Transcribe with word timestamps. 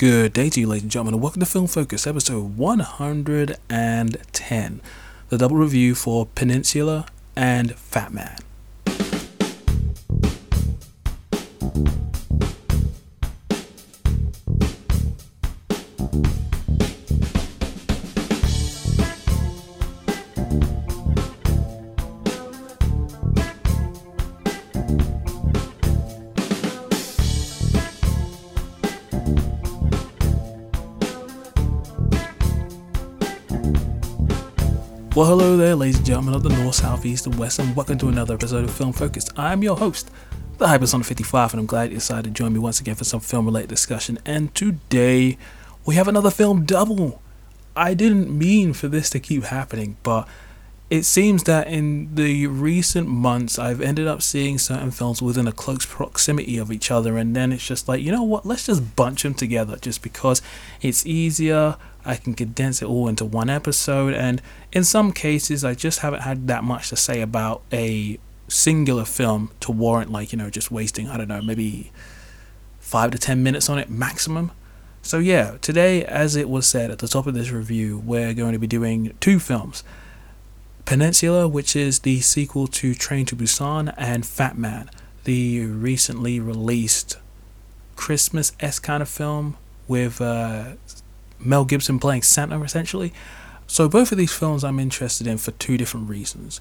Good 0.00 0.32
day 0.32 0.48
to 0.48 0.60
you, 0.60 0.66
ladies 0.66 0.84
and 0.84 0.90
gentlemen, 0.90 1.12
and 1.12 1.22
welcome 1.22 1.40
to 1.40 1.46
Film 1.46 1.66
Focus, 1.66 2.06
episode 2.06 2.56
110, 2.56 4.80
the 5.28 5.36
double 5.36 5.58
review 5.58 5.94
for 5.94 6.24
Peninsula 6.24 7.04
and 7.36 7.74
Fat 7.74 8.10
Man. 8.10 8.38
Ladies 35.80 35.96
and 35.96 36.04
gentlemen 36.04 36.34
of 36.34 36.42
the 36.42 36.50
North, 36.50 36.74
South, 36.74 37.06
East, 37.06 37.24
and 37.24 37.38
West, 37.38 37.58
and 37.58 37.74
welcome 37.74 37.96
to 37.96 38.08
another 38.08 38.34
episode 38.34 38.64
of 38.64 38.70
Film 38.70 38.92
Focus. 38.92 39.30
I'm 39.34 39.62
your 39.62 39.78
host, 39.78 40.10
the 40.58 40.66
Hypersonic 40.66 41.06
55, 41.06 41.54
and 41.54 41.60
I'm 41.60 41.64
glad 41.64 41.88
you 41.88 41.94
decided 41.94 42.24
to 42.24 42.30
join 42.32 42.52
me 42.52 42.58
once 42.58 42.82
again 42.82 42.96
for 42.96 43.04
some 43.04 43.20
film 43.20 43.46
related 43.46 43.70
discussion. 43.70 44.18
And 44.26 44.54
today, 44.54 45.38
we 45.86 45.94
have 45.94 46.06
another 46.06 46.30
film 46.30 46.66
double. 46.66 47.22
I 47.74 47.94
didn't 47.94 48.30
mean 48.30 48.74
for 48.74 48.88
this 48.88 49.08
to 49.08 49.20
keep 49.20 49.44
happening, 49.44 49.96
but 50.02 50.28
it 50.90 51.04
seems 51.04 51.44
that 51.44 51.66
in 51.66 52.14
the 52.14 52.46
recent 52.48 53.08
months 53.08 53.58
I've 53.58 53.80
ended 53.80 54.06
up 54.06 54.20
seeing 54.20 54.58
certain 54.58 54.90
films 54.90 55.22
within 55.22 55.48
a 55.48 55.52
close 55.52 55.86
proximity 55.86 56.58
of 56.58 56.70
each 56.70 56.90
other 56.90 57.16
and 57.16 57.34
then 57.34 57.52
it's 57.52 57.64
just 57.64 57.86
like 57.86 58.02
you 58.02 58.10
know 58.10 58.24
what 58.24 58.44
let's 58.44 58.66
just 58.66 58.96
bunch 58.96 59.22
them 59.22 59.34
together 59.34 59.76
just 59.76 60.02
because 60.02 60.42
it's 60.82 61.06
easier 61.06 61.76
I 62.04 62.16
can 62.16 62.34
condense 62.34 62.82
it 62.82 62.86
all 62.86 63.08
into 63.08 63.24
one 63.24 63.50
episode 63.50 64.14
and 64.14 64.40
in 64.72 64.84
some 64.84 65.12
cases 65.12 65.64
I 65.64 65.74
just 65.74 66.00
haven't 66.00 66.22
had 66.22 66.46
that 66.48 66.64
much 66.64 66.88
to 66.90 66.96
say 66.96 67.20
about 67.20 67.62
a 67.72 68.18
singular 68.48 69.04
film 69.04 69.50
to 69.60 69.70
warrant 69.70 70.10
like 70.10 70.32
you 70.32 70.38
know 70.38 70.50
just 70.50 70.70
wasting 70.70 71.08
I 71.08 71.16
don't 71.16 71.28
know 71.28 71.42
maybe 71.42 71.92
5 72.80 73.12
to 73.12 73.18
10 73.18 73.42
minutes 73.42 73.68
on 73.68 73.78
it 73.78 73.90
maximum. 73.90 74.52
So 75.02 75.18
yeah 75.18 75.56
today 75.60 76.04
as 76.04 76.36
it 76.36 76.48
was 76.48 76.66
said 76.66 76.90
at 76.90 76.98
the 76.98 77.08
top 77.08 77.26
of 77.26 77.34
this 77.34 77.50
review 77.50 77.98
we're 77.98 78.34
going 78.34 78.52
to 78.52 78.58
be 78.58 78.66
doing 78.66 79.14
two 79.20 79.38
films. 79.38 79.84
Peninsula, 80.90 81.46
which 81.46 81.76
is 81.76 82.00
the 82.00 82.20
sequel 82.20 82.66
to 82.66 82.94
Train 82.94 83.24
to 83.26 83.36
Busan, 83.36 83.94
and 83.96 84.26
Fat 84.26 84.58
Man, 84.58 84.90
the 85.22 85.64
recently 85.64 86.40
released 86.40 87.16
Christmas 87.94 88.50
s 88.58 88.80
kind 88.80 89.00
of 89.00 89.08
film 89.08 89.56
with 89.86 90.20
uh, 90.20 90.72
Mel 91.40 91.64
Gibson 91.64 91.98
playing 91.98 92.22
Santa, 92.22 92.60
essentially. 92.62 93.12
So, 93.66 93.88
both 93.88 94.12
of 94.12 94.18
these 94.18 94.32
films 94.32 94.64
I'm 94.64 94.80
interested 94.80 95.26
in 95.26 95.38
for 95.38 95.52
two 95.52 95.76
different 95.76 96.08
reasons. 96.08 96.60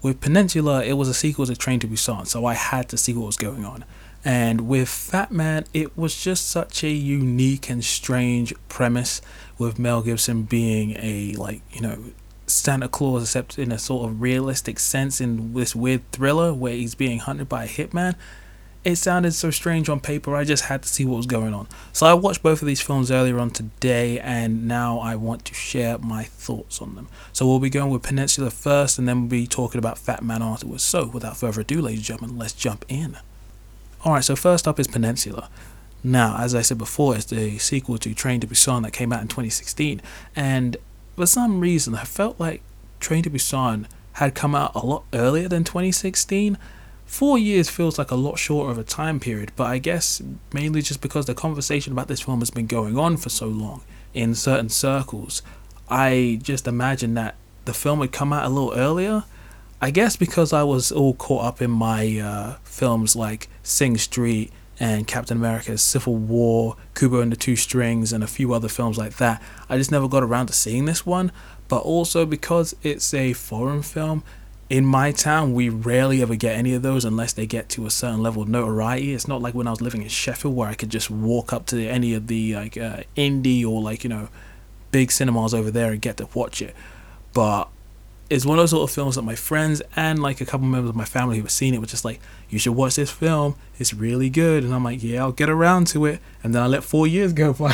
With 0.00 0.20
Peninsula, 0.20 0.84
it 0.84 0.94
was 0.94 1.08
a 1.08 1.14
sequel 1.14 1.46
to 1.46 1.56
Train 1.56 1.80
to 1.80 1.88
Busan, 1.88 2.26
so 2.26 2.44
I 2.44 2.54
had 2.54 2.88
to 2.90 2.96
see 2.96 3.12
what 3.12 3.26
was 3.26 3.36
going 3.36 3.64
on. 3.64 3.84
And 4.24 4.68
with 4.68 4.88
Fat 4.88 5.30
Man, 5.30 5.64
it 5.72 5.96
was 5.96 6.20
just 6.20 6.48
such 6.48 6.82
a 6.84 6.90
unique 6.90 7.70
and 7.70 7.84
strange 7.84 8.54
premise 8.68 9.20
with 9.58 9.78
Mel 9.78 10.02
Gibson 10.02 10.42
being 10.42 10.96
a, 10.98 11.34
like, 11.34 11.62
you 11.72 11.80
know, 11.80 11.98
Santa 12.46 12.88
Claus, 12.88 13.22
except 13.22 13.58
in 13.58 13.70
a 13.70 13.78
sort 13.78 14.08
of 14.08 14.20
realistic 14.20 14.78
sense 14.78 15.20
in 15.20 15.52
this 15.54 15.76
weird 15.76 16.10
thriller 16.12 16.54
where 16.54 16.74
he's 16.74 16.94
being 16.94 17.18
hunted 17.18 17.48
by 17.48 17.64
a 17.64 17.68
hitman. 17.68 18.14
It 18.88 18.96
sounded 18.96 19.34
so 19.34 19.50
strange 19.50 19.90
on 19.90 20.00
paper, 20.00 20.34
I 20.34 20.44
just 20.44 20.64
had 20.64 20.82
to 20.82 20.88
see 20.88 21.04
what 21.04 21.18
was 21.18 21.26
going 21.26 21.52
on. 21.52 21.68
So 21.92 22.06
I 22.06 22.14
watched 22.14 22.42
both 22.42 22.62
of 22.62 22.66
these 22.66 22.80
films 22.80 23.10
earlier 23.10 23.38
on 23.38 23.50
today, 23.50 24.18
and 24.18 24.66
now 24.66 24.98
I 24.98 25.14
want 25.14 25.44
to 25.44 25.52
share 25.52 25.98
my 25.98 26.24
thoughts 26.24 26.80
on 26.80 26.94
them. 26.94 27.06
So 27.34 27.46
we'll 27.46 27.58
be 27.58 27.68
going 27.68 27.90
with 27.90 28.02
Peninsula 28.02 28.48
first, 28.48 28.98
and 28.98 29.06
then 29.06 29.20
we'll 29.20 29.28
be 29.28 29.46
talking 29.46 29.78
about 29.78 29.98
Fat 29.98 30.24
Man 30.24 30.42
afterwards. 30.42 30.84
So 30.84 31.04
without 31.04 31.36
further 31.36 31.60
ado, 31.60 31.82
ladies 31.82 31.98
and 31.98 32.06
gentlemen, 32.06 32.38
let's 32.38 32.54
jump 32.54 32.86
in. 32.88 33.18
Alright, 34.06 34.24
so 34.24 34.34
first 34.34 34.66
up 34.66 34.80
is 34.80 34.88
Peninsula. 34.88 35.50
Now, 36.02 36.38
as 36.38 36.54
I 36.54 36.62
said 36.62 36.78
before, 36.78 37.14
it's 37.14 37.26
the 37.26 37.58
sequel 37.58 37.98
to 37.98 38.14
Train 38.14 38.40
to 38.40 38.46
Busan 38.46 38.84
that 38.84 38.94
came 38.94 39.12
out 39.12 39.20
in 39.20 39.28
2016, 39.28 40.00
and 40.34 40.78
for 41.14 41.26
some 41.26 41.60
reason, 41.60 41.94
I 41.94 42.04
felt 42.04 42.40
like 42.40 42.62
Train 43.00 43.22
to 43.24 43.28
Busan 43.30 43.84
had 44.14 44.34
come 44.34 44.54
out 44.54 44.74
a 44.74 44.78
lot 44.78 45.04
earlier 45.12 45.46
than 45.46 45.62
2016. 45.62 46.56
Four 47.08 47.38
years 47.38 47.70
feels 47.70 47.98
like 47.98 48.10
a 48.10 48.14
lot 48.14 48.38
shorter 48.38 48.70
of 48.70 48.76
a 48.76 48.84
time 48.84 49.18
period, 49.18 49.50
but 49.56 49.66
I 49.66 49.78
guess 49.78 50.22
mainly 50.52 50.82
just 50.82 51.00
because 51.00 51.24
the 51.24 51.34
conversation 51.34 51.94
about 51.94 52.06
this 52.06 52.20
film 52.20 52.40
has 52.40 52.50
been 52.50 52.66
going 52.66 52.98
on 52.98 53.16
for 53.16 53.30
so 53.30 53.46
long 53.46 53.80
in 54.12 54.34
certain 54.34 54.68
circles. 54.68 55.40
I 55.88 56.38
just 56.42 56.68
imagine 56.68 57.14
that 57.14 57.34
the 57.64 57.72
film 57.72 57.98
would 58.00 58.12
come 58.12 58.30
out 58.32 58.44
a 58.44 58.50
little 58.50 58.74
earlier. 58.74 59.24
I 59.80 59.90
guess 59.90 60.16
because 60.16 60.52
I 60.52 60.64
was 60.64 60.92
all 60.92 61.14
caught 61.14 61.46
up 61.46 61.62
in 61.62 61.70
my 61.70 62.18
uh, 62.18 62.56
films 62.62 63.16
like 63.16 63.48
Sing 63.62 63.96
Street 63.96 64.52
and 64.78 65.06
Captain 65.06 65.38
America's 65.38 65.82
Civil 65.82 66.14
War, 66.14 66.76
Kubo 66.94 67.22
and 67.22 67.32
the 67.32 67.36
Two 67.36 67.56
Strings, 67.56 68.12
and 68.12 68.22
a 68.22 68.28
few 68.28 68.52
other 68.52 68.68
films 68.68 68.98
like 68.98 69.16
that. 69.16 69.42
I 69.68 69.78
just 69.78 69.90
never 69.90 70.08
got 70.08 70.22
around 70.22 70.48
to 70.48 70.52
seeing 70.52 70.84
this 70.84 71.06
one, 71.06 71.32
but 71.68 71.78
also 71.78 72.26
because 72.26 72.76
it's 72.82 73.14
a 73.14 73.32
foreign 73.32 73.82
film. 73.82 74.22
In 74.70 74.84
my 74.84 75.12
town, 75.12 75.54
we 75.54 75.70
rarely 75.70 76.20
ever 76.20 76.36
get 76.36 76.54
any 76.54 76.74
of 76.74 76.82
those 76.82 77.06
unless 77.06 77.32
they 77.32 77.46
get 77.46 77.70
to 77.70 77.86
a 77.86 77.90
certain 77.90 78.22
level 78.22 78.42
of 78.42 78.48
notoriety. 78.48 79.14
It's 79.14 79.26
not 79.26 79.40
like 79.40 79.54
when 79.54 79.66
I 79.66 79.70
was 79.70 79.80
living 79.80 80.02
in 80.02 80.08
Sheffield 80.08 80.54
where 80.54 80.68
I 80.68 80.74
could 80.74 80.90
just 80.90 81.10
walk 81.10 81.54
up 81.54 81.64
to 81.66 81.88
any 81.88 82.12
of 82.12 82.26
the 82.26 82.54
like 82.54 82.76
uh, 82.76 83.00
indie 83.16 83.66
or 83.66 83.80
like 83.80 84.04
you 84.04 84.10
know 84.10 84.28
big 84.90 85.10
cinemas 85.10 85.54
over 85.54 85.70
there 85.70 85.92
and 85.92 86.02
get 86.02 86.18
to 86.18 86.28
watch 86.34 86.60
it. 86.60 86.74
But 87.32 87.68
it's 88.30 88.44
one 88.44 88.58
of 88.58 88.62
those 88.62 88.70
sort 88.70 88.88
of 88.88 88.94
films 88.94 89.14
that 89.14 89.22
my 89.22 89.34
friends 89.34 89.80
and 89.96 90.20
like 90.20 90.42
a 90.42 90.44
couple 90.44 90.66
members 90.66 90.90
of 90.90 90.96
my 90.96 91.06
family 91.06 91.36
who 91.36 91.42
have 91.42 91.50
seen 91.50 91.72
it 91.72 91.80
were 91.80 91.86
just 91.86 92.04
like, 92.04 92.20
you 92.50 92.58
should 92.58 92.74
watch 92.74 92.96
this 92.96 93.10
film. 93.10 93.56
It's 93.78 93.94
really 93.94 94.28
good. 94.28 94.64
And 94.64 94.74
I'm 94.74 94.84
like, 94.84 95.02
yeah, 95.02 95.22
I'll 95.22 95.32
get 95.32 95.48
around 95.48 95.86
to 95.88 96.04
it. 96.04 96.20
And 96.42 96.54
then 96.54 96.62
I 96.62 96.66
let 96.66 96.84
four 96.84 97.06
years 97.06 97.32
go 97.32 97.52
by. 97.54 97.72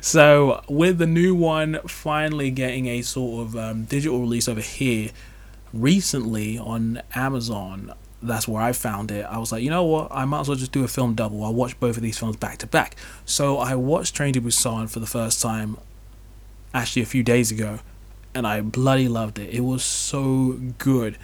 so 0.00 0.62
with 0.68 0.98
the 0.98 1.08
new 1.08 1.34
one 1.34 1.80
finally 1.88 2.52
getting 2.52 2.86
a 2.86 3.02
sort 3.02 3.48
of 3.48 3.56
um, 3.56 3.84
digital 3.84 4.20
release 4.20 4.46
over 4.48 4.60
here 4.60 5.10
recently 5.72 6.58
on 6.58 7.02
Amazon, 7.14 7.92
that's 8.22 8.48
where 8.48 8.62
I 8.62 8.72
found 8.72 9.10
it. 9.10 9.24
I 9.24 9.38
was 9.38 9.52
like, 9.52 9.62
you 9.62 9.70
know 9.70 9.84
what? 9.84 10.08
I 10.10 10.24
might 10.24 10.40
as 10.40 10.48
well 10.48 10.56
just 10.56 10.72
do 10.72 10.84
a 10.84 10.88
film 10.88 11.14
double. 11.14 11.44
I'll 11.44 11.54
watch 11.54 11.78
both 11.78 11.96
of 11.96 12.02
these 12.02 12.18
films 12.18 12.36
back 12.36 12.58
to 12.58 12.66
back. 12.66 12.96
So 13.24 13.58
I 13.58 13.74
watched 13.74 14.14
Train 14.14 14.32
to 14.34 14.40
Busan 14.40 14.90
for 14.90 15.00
the 15.00 15.06
first 15.06 15.40
time 15.40 15.76
actually 16.74 17.02
a 17.02 17.06
few 17.06 17.22
days 17.22 17.50
ago 17.50 17.80
and 18.34 18.46
I 18.46 18.60
bloody 18.60 19.08
loved 19.08 19.38
it. 19.38 19.54
It 19.54 19.60
was 19.60 19.82
so 19.82 20.58
good. 20.78 21.16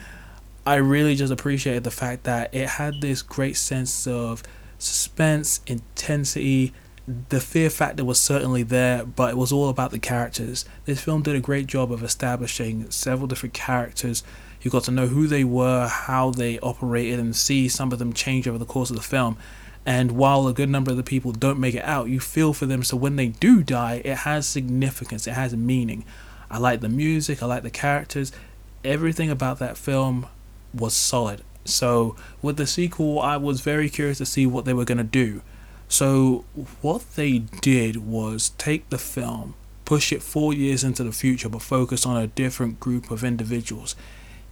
I 0.66 0.76
really 0.76 1.14
just 1.14 1.32
appreciated 1.32 1.84
the 1.84 1.90
fact 1.90 2.24
that 2.24 2.54
it 2.54 2.68
had 2.68 3.00
this 3.00 3.22
great 3.22 3.56
sense 3.56 4.06
of 4.06 4.42
suspense, 4.78 5.60
intensity. 5.66 6.72
The 7.06 7.40
fear 7.40 7.68
factor 7.68 8.02
was 8.02 8.18
certainly 8.18 8.62
there, 8.62 9.04
but 9.04 9.30
it 9.30 9.36
was 9.36 9.52
all 9.52 9.68
about 9.68 9.90
the 9.90 9.98
characters. 9.98 10.64
This 10.86 11.02
film 11.02 11.20
did 11.20 11.36
a 11.36 11.40
great 11.40 11.66
job 11.66 11.92
of 11.92 12.02
establishing 12.02 12.90
several 12.90 13.26
different 13.26 13.52
characters. 13.52 14.24
You 14.62 14.70
got 14.70 14.84
to 14.84 14.90
know 14.90 15.08
who 15.08 15.26
they 15.26 15.44
were, 15.44 15.86
how 15.86 16.30
they 16.30 16.58
operated, 16.60 17.20
and 17.20 17.36
see 17.36 17.68
some 17.68 17.92
of 17.92 17.98
them 17.98 18.14
change 18.14 18.48
over 18.48 18.56
the 18.56 18.64
course 18.64 18.88
of 18.88 18.96
the 18.96 19.02
film. 19.02 19.36
And 19.84 20.12
while 20.12 20.48
a 20.48 20.54
good 20.54 20.70
number 20.70 20.92
of 20.92 20.96
the 20.96 21.02
people 21.02 21.32
don't 21.32 21.60
make 21.60 21.74
it 21.74 21.84
out, 21.84 22.08
you 22.08 22.20
feel 22.20 22.54
for 22.54 22.64
them. 22.64 22.82
So 22.82 22.96
when 22.96 23.16
they 23.16 23.28
do 23.28 23.62
die, 23.62 24.00
it 24.02 24.18
has 24.18 24.46
significance, 24.46 25.26
it 25.26 25.32
has 25.32 25.54
meaning. 25.54 26.06
I 26.50 26.56
like 26.56 26.80
the 26.80 26.88
music, 26.88 27.42
I 27.42 27.46
like 27.46 27.64
the 27.64 27.70
characters. 27.70 28.32
Everything 28.82 29.30
about 29.30 29.58
that 29.58 29.76
film 29.76 30.26
was 30.72 30.94
solid. 30.94 31.42
So 31.66 32.16
with 32.40 32.56
the 32.56 32.66
sequel, 32.66 33.20
I 33.20 33.36
was 33.36 33.60
very 33.60 33.90
curious 33.90 34.16
to 34.18 34.26
see 34.26 34.46
what 34.46 34.64
they 34.64 34.72
were 34.72 34.86
going 34.86 34.98
to 34.98 35.04
do. 35.04 35.42
So 35.88 36.44
what 36.80 37.14
they 37.14 37.38
did 37.38 37.96
was 37.98 38.50
take 38.58 38.88
the 38.90 38.98
film, 38.98 39.54
push 39.84 40.12
it 40.12 40.22
4 40.22 40.52
years 40.54 40.82
into 40.82 41.04
the 41.04 41.12
future 41.12 41.48
but 41.48 41.62
focus 41.62 42.06
on 42.06 42.16
a 42.16 42.26
different 42.26 42.80
group 42.80 43.10
of 43.10 43.22
individuals 43.22 43.94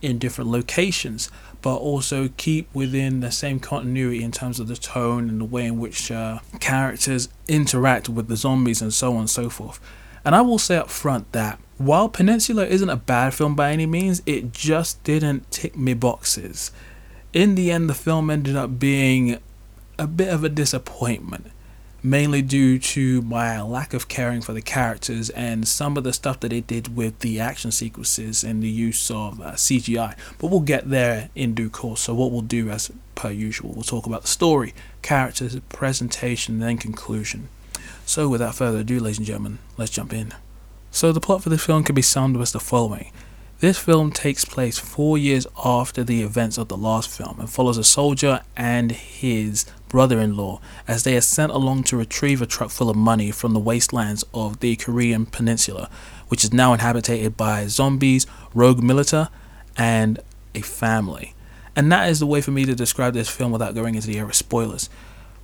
in 0.03 0.19
different 0.19 0.51
locations, 0.51 1.31
but 1.63 1.77
also 1.77 2.29
keep 2.37 2.73
within 2.75 3.21
the 3.21 3.31
same 3.31 3.61
continuity 3.61 4.23
in 4.23 4.33
terms 4.33 4.59
of 4.59 4.67
the 4.67 4.77
tone 4.77 5.29
and 5.29 5.41
the 5.41 5.45
way 5.45 5.65
in 5.65 5.79
which 5.79 6.11
uh, 6.11 6.41
characters 6.59 7.29
interact 7.47 8.09
with 8.09 8.29
the 8.29 8.37
zombies 8.37 8.83
and 8.83 8.93
so 8.93 9.13
on 9.13 9.21
and 9.21 9.31
so 9.31 9.49
forth. 9.49 9.81
And 10.25 10.35
I 10.35 10.41
will 10.41 10.59
say 10.59 10.77
up 10.77 10.91
front 10.91 11.31
that 11.33 11.59
while 11.79 12.09
Peninsula 12.09 12.67
isn't 12.67 12.91
a 12.91 12.97
bad 12.97 13.33
film 13.35 13.55
by 13.55 13.73
any 13.73 13.87
means, 13.87 14.23
it 14.27 14.53
just 14.53 15.03
didn't 15.05 15.51
tick 15.51 15.77
me 15.77 15.95
boxes. 15.95 16.71
In 17.33 17.55
the 17.55 17.71
end, 17.71 17.89
the 17.89 17.95
film 17.95 18.29
ended 18.29 18.57
up 18.57 18.79
being 18.79 19.39
a 20.03 20.07
bit 20.09 20.29
of 20.29 20.43
a 20.43 20.49
disappointment, 20.49 21.53
mainly 22.03 22.43
due 22.43 22.77
to 22.77 23.23
my 23.23 23.63
lack 23.63 23.95
of 23.95 24.09
caring 24.09 24.43
for 24.43 24.53
the 24.53 24.61
characters 24.61 25.31
and 25.31 25.69
some 25.69 25.97
of 25.97 26.03
the 26.03 26.13
stuff 26.13 26.41
that 26.41 26.49
they 26.49 26.61
did 26.61 26.97
with 26.97 27.21
the 27.21 27.39
action 27.39 27.71
sequences 27.71 28.43
and 28.43 28.61
the 28.65 28.69
use 28.69 29.13
of 29.13 29.41
uh, 29.41 29.53
CGI. 29.53 30.17
But 30.39 30.49
we'll 30.49 30.59
get 30.59 30.91
there 30.91 31.31
in 31.37 31.55
due 31.55 31.71
course. 31.71 32.01
So, 32.01 32.15
what 32.15 32.33
we'll 32.33 32.41
do, 32.41 32.69
as 32.69 32.91
per 33.15 33.31
usual, 33.31 33.73
we'll 33.75 33.85
talk 33.85 34.07
about 34.07 34.23
the 34.23 34.29
story, 34.29 34.75
characters, 35.03 35.59
presentation, 35.69 36.59
then 36.59 36.79
conclusion. 36.79 37.49
So, 38.05 38.29
without 38.29 38.57
further 38.57 38.79
ado, 38.79 38.99
ladies 38.99 39.19
and 39.19 39.27
gentlemen, 39.27 39.61
let's 39.77 39.93
jump 39.93 40.13
in. 40.13 40.35
So, 40.91 41.13
the 41.13 41.21
plot 41.21 41.45
for 41.45 41.49
this 41.49 41.65
film 41.65 41.85
can 41.85 41.95
be 41.95 42.03
summed 42.03 42.35
up 42.35 42.43
as 42.43 42.51
the 42.51 42.59
following. 42.59 43.13
This 43.63 43.79
film 43.79 44.11
takes 44.11 44.45
place 44.45 44.77
four 44.77 45.17
years 45.17 45.47
after 45.65 46.03
the 46.03 46.23
events 46.23 46.59
of 46.59 46.67
the 46.67 46.77
last 46.77 47.09
film 47.09 47.39
and 47.39 47.49
follows 47.49 47.79
a 47.79 47.85
soldier 47.85 48.41
and 48.57 48.91
his 48.91 49.67
brother 49.93 50.19
in 50.19 50.37
law 50.37 50.61
as 50.89 51.05
they 51.05 51.17
are 51.17 51.21
sent 51.21 51.53
along 51.53 51.85
to 51.85 51.97
retrieve 51.97 52.43
a 52.43 52.47
truck 52.47 52.71
full 52.71 52.91
of 52.91 52.97
money 52.97 53.31
from 53.31 53.53
the 53.53 53.61
wastelands 53.61 54.25
of 54.35 54.59
the 54.59 54.75
Korean 54.75 55.27
Peninsula, 55.27 55.89
which 56.29 56.43
is 56.43 56.53
now 56.53 56.73
inhabited 56.73 57.37
by 57.37 57.67
zombies, 57.69 58.27
rogue 58.55 58.83
militia, 58.83 59.31
and 59.77 60.19
a 60.55 60.63
family. 60.63 61.35
And 61.77 61.93
that 61.93 62.09
is 62.09 62.19
the 62.19 62.27
way 62.27 62.41
for 62.41 62.51
me 62.51 62.65
to 62.65 62.75
describe 62.75 63.15
this 63.15 63.29
film 63.29 63.53
without 63.53 63.75
going 63.75 63.95
into 63.95 64.09
the 64.09 64.19
area 64.19 64.31
of 64.31 64.35
spoilers. 64.35 64.91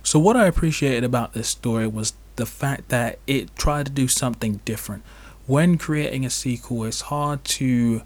So, 0.03 0.19
what 0.19 0.35
I 0.35 0.47
appreciated 0.47 1.03
about 1.03 1.33
this 1.33 1.47
story 1.47 1.87
was 1.87 2.13
the 2.35 2.45
fact 2.45 2.89
that 2.89 3.19
it 3.27 3.55
tried 3.55 3.85
to 3.85 3.91
do 3.91 4.07
something 4.07 4.61
different. 4.65 5.03
When 5.45 5.77
creating 5.77 6.25
a 6.25 6.29
sequel, 6.29 6.85
it's 6.85 7.01
hard 7.01 7.43
to 7.45 8.01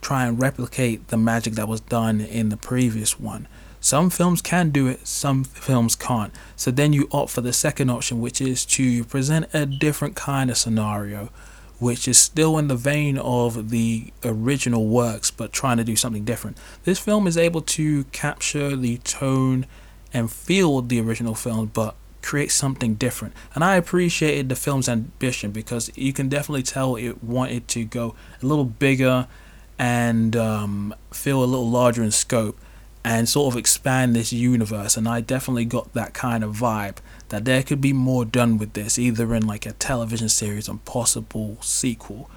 try 0.00 0.26
and 0.26 0.40
replicate 0.40 1.08
the 1.08 1.16
magic 1.16 1.54
that 1.54 1.68
was 1.68 1.80
done 1.80 2.20
in 2.20 2.48
the 2.48 2.56
previous 2.56 3.18
one. 3.20 3.48
Some 3.82 4.10
films 4.10 4.40
can 4.40 4.70
do 4.70 4.86
it, 4.86 5.08
some 5.08 5.42
films 5.42 5.96
can't. 5.96 6.32
So 6.54 6.70
then 6.70 6.92
you 6.92 7.08
opt 7.10 7.32
for 7.32 7.40
the 7.40 7.52
second 7.52 7.90
option, 7.90 8.20
which 8.20 8.40
is 8.40 8.64
to 8.66 9.02
present 9.04 9.52
a 9.52 9.66
different 9.66 10.14
kind 10.14 10.50
of 10.50 10.56
scenario, 10.56 11.30
which 11.80 12.06
is 12.06 12.16
still 12.16 12.58
in 12.58 12.68
the 12.68 12.76
vein 12.76 13.18
of 13.18 13.70
the 13.70 14.12
original 14.24 14.86
works, 14.86 15.32
but 15.32 15.52
trying 15.52 15.78
to 15.78 15.84
do 15.84 15.96
something 15.96 16.24
different. 16.24 16.58
This 16.84 17.00
film 17.00 17.26
is 17.26 17.36
able 17.36 17.60
to 17.60 18.04
capture 18.04 18.76
the 18.76 18.98
tone 18.98 19.66
and 20.14 20.30
feel 20.30 20.78
of 20.78 20.88
the 20.88 21.00
original 21.00 21.34
film, 21.34 21.72
but 21.74 21.96
create 22.22 22.52
something 22.52 22.94
different. 22.94 23.34
And 23.52 23.64
I 23.64 23.74
appreciated 23.74 24.48
the 24.48 24.54
film's 24.54 24.88
ambition 24.88 25.50
because 25.50 25.90
you 25.96 26.12
can 26.12 26.28
definitely 26.28 26.62
tell 26.62 26.94
it 26.94 27.24
wanted 27.24 27.66
to 27.68 27.84
go 27.84 28.14
a 28.40 28.46
little 28.46 28.64
bigger 28.64 29.26
and 29.76 30.36
um, 30.36 30.94
feel 31.10 31.42
a 31.42 31.46
little 31.46 31.68
larger 31.68 32.04
in 32.04 32.12
scope 32.12 32.56
and 33.04 33.28
sort 33.28 33.52
of 33.52 33.58
expand 33.58 34.14
this 34.14 34.32
universe. 34.32 34.96
And 34.96 35.08
I 35.08 35.20
definitely 35.20 35.64
got 35.64 35.92
that 35.94 36.14
kind 36.14 36.44
of 36.44 36.56
vibe 36.56 36.96
that 37.30 37.44
there 37.44 37.62
could 37.62 37.80
be 37.80 37.92
more 37.92 38.24
done 38.24 38.58
with 38.58 38.74
this, 38.74 38.98
either 38.98 39.34
in 39.34 39.46
like 39.46 39.66
a 39.66 39.72
television 39.72 40.28
series 40.28 40.68
or 40.68 40.78
possible 40.84 41.56
sequel. 41.60 42.30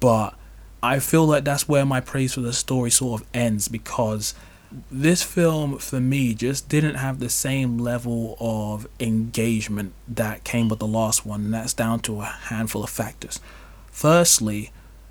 But 0.00 0.34
I 0.82 0.98
feel 0.98 1.26
like 1.26 1.44
that's 1.44 1.68
where 1.68 1.84
my 1.84 2.00
praise 2.00 2.34
for 2.34 2.40
the 2.40 2.52
story 2.52 2.90
sort 2.90 3.20
of 3.20 3.26
ends 3.34 3.68
because 3.68 4.34
this 4.90 5.22
film 5.22 5.78
for 5.78 6.00
me 6.00 6.32
just 6.32 6.68
didn't 6.68 6.94
have 6.94 7.18
the 7.18 7.28
same 7.28 7.78
level 7.78 8.36
of 8.40 8.86
engagement 8.98 9.92
that 10.08 10.44
came 10.44 10.68
with 10.68 10.78
the 10.78 10.86
last 10.86 11.26
one, 11.26 11.46
and 11.46 11.54
that's 11.54 11.74
down 11.74 12.00
to 12.00 12.20
a 12.20 12.24
handful 12.24 12.84
of 12.84 12.90
factors. 12.90 13.40
Firstly, 13.90 14.70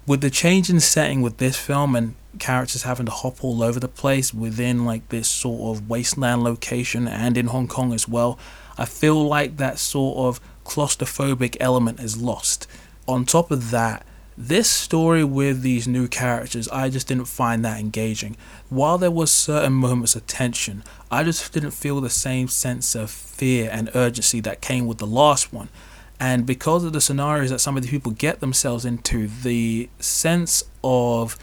with 0.09 0.21
the 0.21 0.29
change 0.31 0.71
in 0.71 0.79
setting 0.79 1.21
with 1.21 1.37
this 1.37 1.55
film 1.55 1.95
and 1.95 2.15
characters 2.39 2.81
having 2.81 3.05
to 3.05 3.11
hop 3.11 3.43
all 3.43 3.61
over 3.61 3.79
the 3.79 3.87
place 3.87 4.33
within 4.33 4.83
like 4.83 5.07
this 5.09 5.29
sort 5.29 5.77
of 5.77 5.87
wasteland 5.87 6.43
location 6.43 7.07
and 7.07 7.37
in 7.37 7.45
Hong 7.45 7.67
Kong 7.67 7.93
as 7.93 8.07
well, 8.07 8.39
I 8.75 8.85
feel 8.85 9.23
like 9.23 9.57
that 9.57 9.77
sort 9.77 10.17
of 10.17 10.41
claustrophobic 10.65 11.57
element 11.59 11.99
is 11.99 12.19
lost. 12.19 12.65
On 13.07 13.23
top 13.23 13.51
of 13.51 13.69
that, 13.69 14.03
this 14.35 14.67
story 14.67 15.23
with 15.23 15.61
these 15.61 15.87
new 15.87 16.07
characters, 16.07 16.67
I 16.69 16.89
just 16.89 17.07
didn't 17.07 17.25
find 17.25 17.63
that 17.63 17.79
engaging. 17.79 18.35
While 18.69 18.97
there 18.97 19.11
was 19.11 19.31
certain 19.31 19.73
moments 19.73 20.15
of 20.15 20.25
tension, 20.25 20.83
I 21.11 21.23
just 21.23 21.53
didn't 21.53 21.69
feel 21.69 22.01
the 22.01 22.09
same 22.09 22.47
sense 22.47 22.95
of 22.95 23.11
fear 23.11 23.69
and 23.71 23.91
urgency 23.93 24.39
that 24.39 24.59
came 24.59 24.87
with 24.87 24.97
the 24.97 25.05
last 25.05 25.53
one. 25.53 25.69
And 26.19 26.45
because 26.45 26.83
of 26.83 26.93
the 26.93 27.01
scenarios 27.01 27.49
that 27.49 27.59
some 27.59 27.77
of 27.77 27.83
the 27.83 27.89
people 27.89 28.11
get 28.11 28.41
themselves 28.41 28.83
into, 28.83 29.27
the 29.27 29.89
sense 29.99 30.63
of 30.83 31.37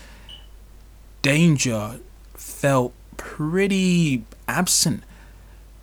danger 1.22 2.00
felt 2.34 2.92
pretty 3.16 4.24
absent. 4.46 5.02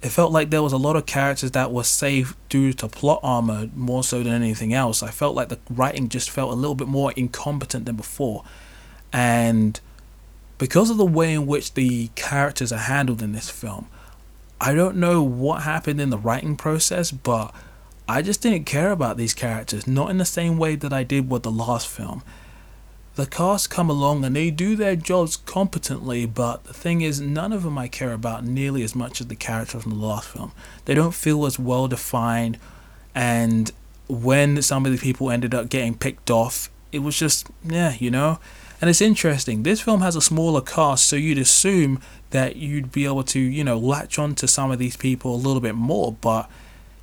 It 0.04 0.10
felt 0.10 0.32
like 0.32 0.50
there 0.50 0.62
was 0.62 0.74
a 0.74 0.78
lot 0.78 0.96
of 0.96 1.06
characters 1.06 1.52
that 1.52 1.72
were 1.72 1.84
safe 1.84 2.36
due 2.50 2.74
to 2.74 2.88
plot 2.88 3.20
armor 3.24 3.70
more 3.76 4.04
so 4.04 4.22
than 4.22 4.34
anything 4.34 4.74
else. 4.74 5.02
I 5.02 5.10
felt 5.10 5.34
like 5.34 5.50
the 5.50 5.60
writing 5.70 6.10
just 6.10 6.30
felt 6.30 6.52
a 6.52 6.56
little 6.56 6.76
bit 6.76 6.88
more 6.88 7.14
incompetent 7.14 7.86
than 7.86 7.96
before. 7.96 8.44
And 9.12 9.80
because 10.58 10.90
of 10.90 10.98
the 10.98 11.06
way 11.06 11.34
in 11.34 11.48
which 11.48 11.74
the 11.74 12.10
characters 12.16 12.72
are 12.72 12.78
handled 12.78 13.22
in 13.22 13.32
this 13.32 13.50
film, 13.50 13.88
I 14.60 14.74
don't 14.74 14.98
know 14.98 15.24
what 15.24 15.64
happened 15.64 16.00
in 16.00 16.10
the 16.10 16.18
writing 16.18 16.58
process, 16.58 17.10
but 17.12 17.54
I 18.08 18.22
just 18.22 18.42
didn't 18.42 18.66
care 18.66 18.92
about 18.92 19.18
these 19.18 19.34
characters, 19.34 19.88
not 19.88 20.10
in 20.10 20.18
the 20.18 20.26
same 20.26 20.58
way 20.58 20.76
that 20.76 20.92
I 20.92 21.04
did 21.04 21.30
with 21.30 21.44
the 21.44 21.52
last 21.52 21.88
film. 21.88 22.22
The 23.16 23.26
cast 23.26 23.70
come 23.70 23.90
along 23.90 24.26
and 24.26 24.36
they 24.36 24.50
do 24.50 24.76
their 24.76 24.96
jobs 24.96 25.38
competently, 25.38 26.26
but 26.26 26.64
the 26.64 26.74
thing 26.74 27.02
is, 27.02 27.22
none 27.22 27.54
of 27.54 27.64
them 27.64 27.78
I 27.78 27.88
care 27.88 28.12
about 28.12 28.44
nearly 28.44 28.84
as 28.84 28.96
much 28.96 29.22
as 29.22 29.28
the 29.28 29.36
characters 29.36 29.84
from 29.84 29.92
the 30.00 30.06
last 30.06 30.30
film. 30.30 30.52
They 30.86 30.96
don't 30.96 31.14
feel 31.14 31.46
as 31.46 31.60
well 31.60 31.88
defined, 31.88 32.58
and 33.14 33.72
when 34.08 34.62
some 34.62 34.86
of 34.86 34.92
the 34.92 34.98
people 34.98 35.30
ended 35.30 35.54
up 35.54 35.70
getting 35.70 35.96
picked 35.96 36.32
off, 36.32 36.70
it 36.92 37.00
was 37.00 37.18
just, 37.18 37.48
yeah, 37.64 37.96
you 38.00 38.12
know? 38.12 38.40
And 38.82 38.90
it's 38.90 39.02
interesting. 39.02 39.64
This 39.64 39.80
film 39.80 40.02
has 40.02 40.16
a 40.16 40.22
smaller 40.22 40.62
cast, 40.62 41.06
so 41.06 41.16
you'd 41.16 41.38
assume 41.38 42.02
that 42.32 42.58
you'd 42.58 42.92
be 42.92 43.06
able 43.06 43.24
to, 43.24 43.40
you 43.40 43.64
know, 43.64 43.78
latch 43.78 44.20
on 44.20 44.36
to 44.36 44.48
some 44.48 44.72
of 44.72 44.80
these 44.80 44.98
people 44.98 45.34
a 45.34 45.38
little 45.38 45.62
bit 45.62 45.76
more, 45.76 46.12
but 46.12 46.50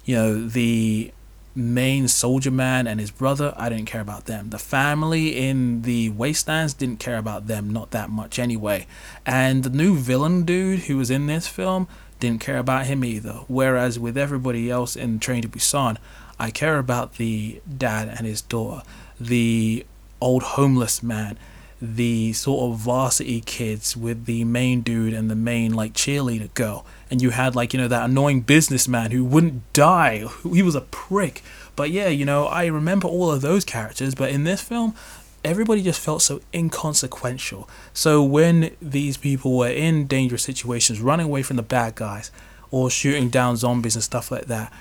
you 0.04 0.16
know, 0.16 0.46
the 0.46 1.12
main 1.54 2.08
soldier 2.08 2.50
man 2.50 2.86
and 2.86 3.00
his 3.00 3.10
brother, 3.10 3.52
I 3.56 3.68
didn't 3.68 3.86
care 3.86 4.00
about 4.00 4.26
them. 4.26 4.50
The 4.50 4.58
family 4.58 5.36
in 5.36 5.82
the 5.82 6.10
wastelands 6.10 6.74
didn't 6.74 7.00
care 7.00 7.18
about 7.18 7.46
them, 7.46 7.70
not 7.70 7.90
that 7.90 8.10
much 8.10 8.38
anyway. 8.38 8.86
And 9.26 9.64
the 9.64 9.70
new 9.70 9.96
villain 9.96 10.44
dude 10.44 10.80
who 10.80 10.96
was 10.96 11.10
in 11.10 11.26
this 11.26 11.46
film 11.46 11.88
didn't 12.20 12.40
care 12.40 12.58
about 12.58 12.86
him 12.86 13.04
either. 13.04 13.40
Whereas 13.48 13.98
with 13.98 14.16
everybody 14.16 14.70
else 14.70 14.94
in 14.96 15.18
Train 15.18 15.42
to 15.42 15.48
Busan, 15.48 15.96
I 16.38 16.50
care 16.50 16.78
about 16.78 17.14
the 17.16 17.60
dad 17.76 18.08
and 18.08 18.26
his 18.26 18.40
daughter, 18.42 18.82
the 19.18 19.84
old 20.20 20.42
homeless 20.42 21.02
man, 21.02 21.38
the 21.80 22.32
sort 22.34 22.70
of 22.70 22.78
varsity 22.78 23.40
kids 23.40 23.96
with 23.96 24.26
the 24.26 24.44
main 24.44 24.82
dude 24.82 25.14
and 25.14 25.30
the 25.30 25.36
main 25.36 25.72
like 25.72 25.94
cheerleader 25.94 26.52
girl. 26.54 26.84
And 27.10 27.22
you 27.22 27.30
had 27.30 27.56
like 27.56 27.72
you 27.72 27.80
know 27.80 27.88
that 27.88 28.08
annoying 28.08 28.42
businessman 28.42 29.10
who 29.10 29.24
wouldn't 29.24 29.72
die. 29.72 30.26
He 30.42 30.62
was 30.62 30.74
a 30.74 30.82
prick. 30.82 31.42
But 31.76 31.90
yeah 31.90 32.08
you 32.08 32.26
know 32.26 32.46
i 32.46 32.66
remember 32.66 33.08
all 33.08 33.30
of 33.30 33.40
those 33.40 33.64
characters. 33.64 34.14
But 34.14 34.30
in 34.30 34.44
this 34.44 34.60
film 34.60 34.94
everybody 35.42 35.80
just 35.82 36.00
felt 36.00 36.20
so 36.20 36.42
inconsequential. 36.52 37.66
So 37.94 38.22
when 38.22 38.76
these 38.82 39.16
people 39.16 39.56
were 39.56 39.70
in 39.70 40.06
dangerous 40.06 40.42
situations 40.42 41.00
running 41.00 41.26
away 41.26 41.42
from 41.42 41.56
the 41.56 41.62
bad 41.62 41.94
guys 41.94 42.30
or 42.70 42.90
shooting 42.90 43.30
down 43.30 43.56
zombies 43.56 43.96
and 43.96 44.04
stuff 44.04 44.30
like 44.30 44.46
that 44.46 44.72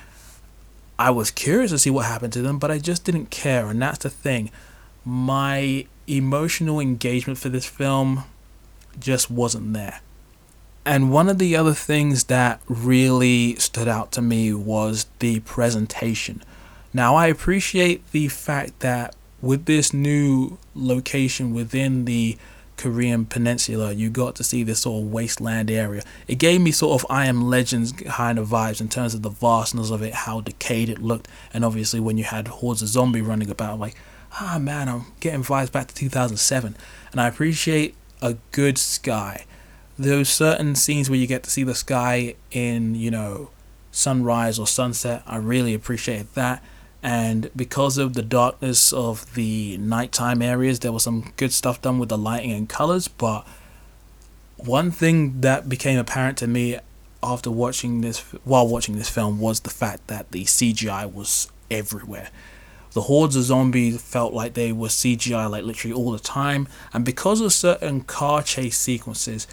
i 1.00 1.10
was 1.10 1.32
curious 1.32 1.72
to 1.72 1.80
see 1.80 1.90
what 1.90 2.06
happened 2.06 2.34
to 2.34 2.42
them 2.42 2.60
but 2.60 2.70
i 2.70 2.78
just 2.78 3.06
didn't 3.06 3.30
care. 3.30 3.68
And 3.68 3.82
that's 3.82 4.00
the 4.00 4.10
thing 4.10 4.52
my 5.10 5.88
emotional 6.08 6.80
engagement 6.80 7.40
for 7.40 7.50
this 7.50 7.66
film 7.66 8.24
just 9.00 9.32
wasn't 9.32 9.74
there. 9.74 10.02
And 10.86 11.12
one 11.12 11.30
of 11.30 11.40
the 11.40 11.56
other 11.56 11.74
things 11.74 12.26
that 12.26 12.62
really 12.68 13.56
stood 13.56 13.88
out 13.88 14.12
to 14.14 14.22
me 14.22 14.54
was 14.54 15.08
the 15.20 15.40
presentation. 15.42 16.44
Now, 16.94 17.16
I 17.16 17.28
appreciate 17.28 18.12
the 18.12 18.28
fact 18.28 18.80
that 18.80 19.16
with 19.42 19.66
this 19.66 19.94
new 19.94 20.58
location 20.76 21.54
within 21.54 22.06
the 22.06 22.38
Korean 22.78 23.26
Peninsula, 23.26 23.92
you 23.92 24.10
got 24.10 24.36
to 24.36 24.44
see 24.44 24.64
this 24.64 24.82
sort 24.82 25.04
of 25.04 25.12
wasteland 25.12 25.70
area. 25.70 26.04
It 26.28 26.36
gave 26.36 26.62
me 26.62 26.72
sort 26.72 27.02
of 27.02 27.10
I 27.10 27.26
Am 27.26 27.50
Legends 27.50 27.92
kind 27.92 28.40
of 28.40 28.48
vibes 28.48 28.80
in 28.80 28.90
terms 28.90 29.14
of 29.14 29.22
the 29.22 29.30
vastness 29.30 29.92
of 29.92 30.02
it, 30.02 30.14
how 30.14 30.42
decayed 30.42 30.90
it 30.90 31.02
looked, 31.02 31.28
and 31.54 31.66
obviously 31.66 32.00
when 32.00 32.18
you 32.18 32.24
had 32.24 32.48
hordes 32.48 32.82
of 32.82 32.88
zombie 32.88 33.22
running 33.22 33.50
about, 33.50 33.80
like 33.80 33.96
ah 34.34 34.58
man, 34.60 34.90
I'm 34.90 35.06
getting 35.20 35.44
vibes 35.44 35.72
back 35.72 35.88
to 35.88 35.96
2007, 35.96 36.76
and 37.12 37.22
I 37.22 37.28
appreciate 37.28 37.96
a 38.22 38.38
good 38.52 38.78
sky. 38.78 39.46
Those 39.98 40.30
certain 40.30 40.76
scenes 40.76 41.10
where 41.10 41.20
you 41.20 41.28
get 41.28 41.44
to 41.44 41.50
see 41.50 41.64
the 41.64 41.76
sky 41.76 42.36
in, 42.52 42.96
you 42.96 43.12
know, 43.12 43.50
sunrise 43.92 44.60
or 44.60 44.68
sunset, 44.68 45.24
I 45.28 45.38
really 45.38 45.74
appreciate 45.74 46.34
that. 46.36 46.64
And 47.02 47.50
because 47.56 47.98
of 47.98 48.14
the 48.14 48.22
darkness 48.22 48.92
of 48.92 49.34
the 49.34 49.78
nighttime 49.78 50.42
areas, 50.42 50.80
there 50.80 50.92
was 50.92 51.04
some 51.04 51.32
good 51.38 51.54
stuff 51.54 51.82
done 51.82 51.98
with 51.98 52.10
the 52.10 52.18
lighting 52.18 52.52
and 52.52 52.68
colors. 52.68 53.08
But 53.08 53.48
one 54.58 54.92
thing 54.92 55.42
that 55.42 55.70
became 55.70 55.98
apparent 55.98 56.38
to 56.40 56.48
me 56.48 56.78
after 57.24 57.52
watching 57.52 58.02
this, 58.02 58.20
while 58.44 58.68
watching 58.68 58.98
this 58.98 59.10
film, 59.10 59.40
was 59.40 59.62
the 59.62 59.70
fact 59.70 60.08
that 60.08 60.32
the 60.32 60.44
CGI 60.46 61.12
was 61.12 61.50
everywhere 61.72 62.30
the 62.94 63.02
hordes 63.02 63.36
of 63.36 63.44
zombies 63.44 64.02
felt 64.02 64.34
like 64.34 64.54
they 64.54 64.72
were 64.72 64.88
CGI 64.88 65.50
like 65.50 65.64
literally 65.64 65.94
all 65.94 66.12
the 66.12 66.20
time, 66.20 66.68
and 66.94 67.06
because 67.06 67.42
of 67.42 67.54
certain 67.54 68.02
car 68.02 68.42
chase 68.42 68.78
sequences, 68.78 69.48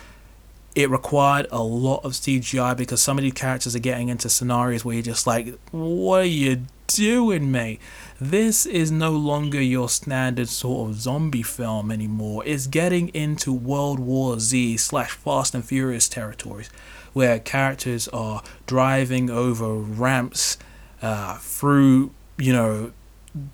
it 0.75 0.91
required 0.91 1.47
a 1.51 1.63
lot 1.63 2.05
of 2.05 2.13
CGI 2.13 2.77
because 2.77 3.01
some 3.01 3.17
of 3.17 3.23
these 3.23 3.33
characters 3.33 3.75
are 3.75 3.81
getting 3.81 4.11
into 4.11 4.29
scenarios 4.29 4.85
where 4.85 4.95
you're 4.95 5.03
just 5.03 5.27
like, 5.27 5.59
what 5.71 6.21
are 6.21 6.25
you 6.25 6.67
doing, 6.87 7.51
mate? 7.51 7.81
This 8.21 8.67
is 8.67 8.91
no 8.91 9.13
longer 9.13 9.61
your 9.61 9.89
standard 9.89 10.51
sort 10.51 10.91
of 10.91 10.97
zombie 10.97 11.43
film 11.43 11.91
anymore. 11.91 12.43
It's 12.45 12.67
getting 12.67 13.09
into 13.09 13.53
World 13.55 13.99
War 13.99 14.39
Z 14.39 14.77
slash 14.77 15.13
Fast 15.13 15.55
and 15.55 15.65
Furious 15.65 16.11
territories, 16.11 16.69
where 17.15 17.39
characters 17.39 18.07
are 18.09 18.43
driving 18.67 19.31
over 19.31 19.75
ramps, 19.77 20.59
uh, 21.01 21.39
through, 21.39 22.13
you 22.37 22.53
know, 22.53 22.93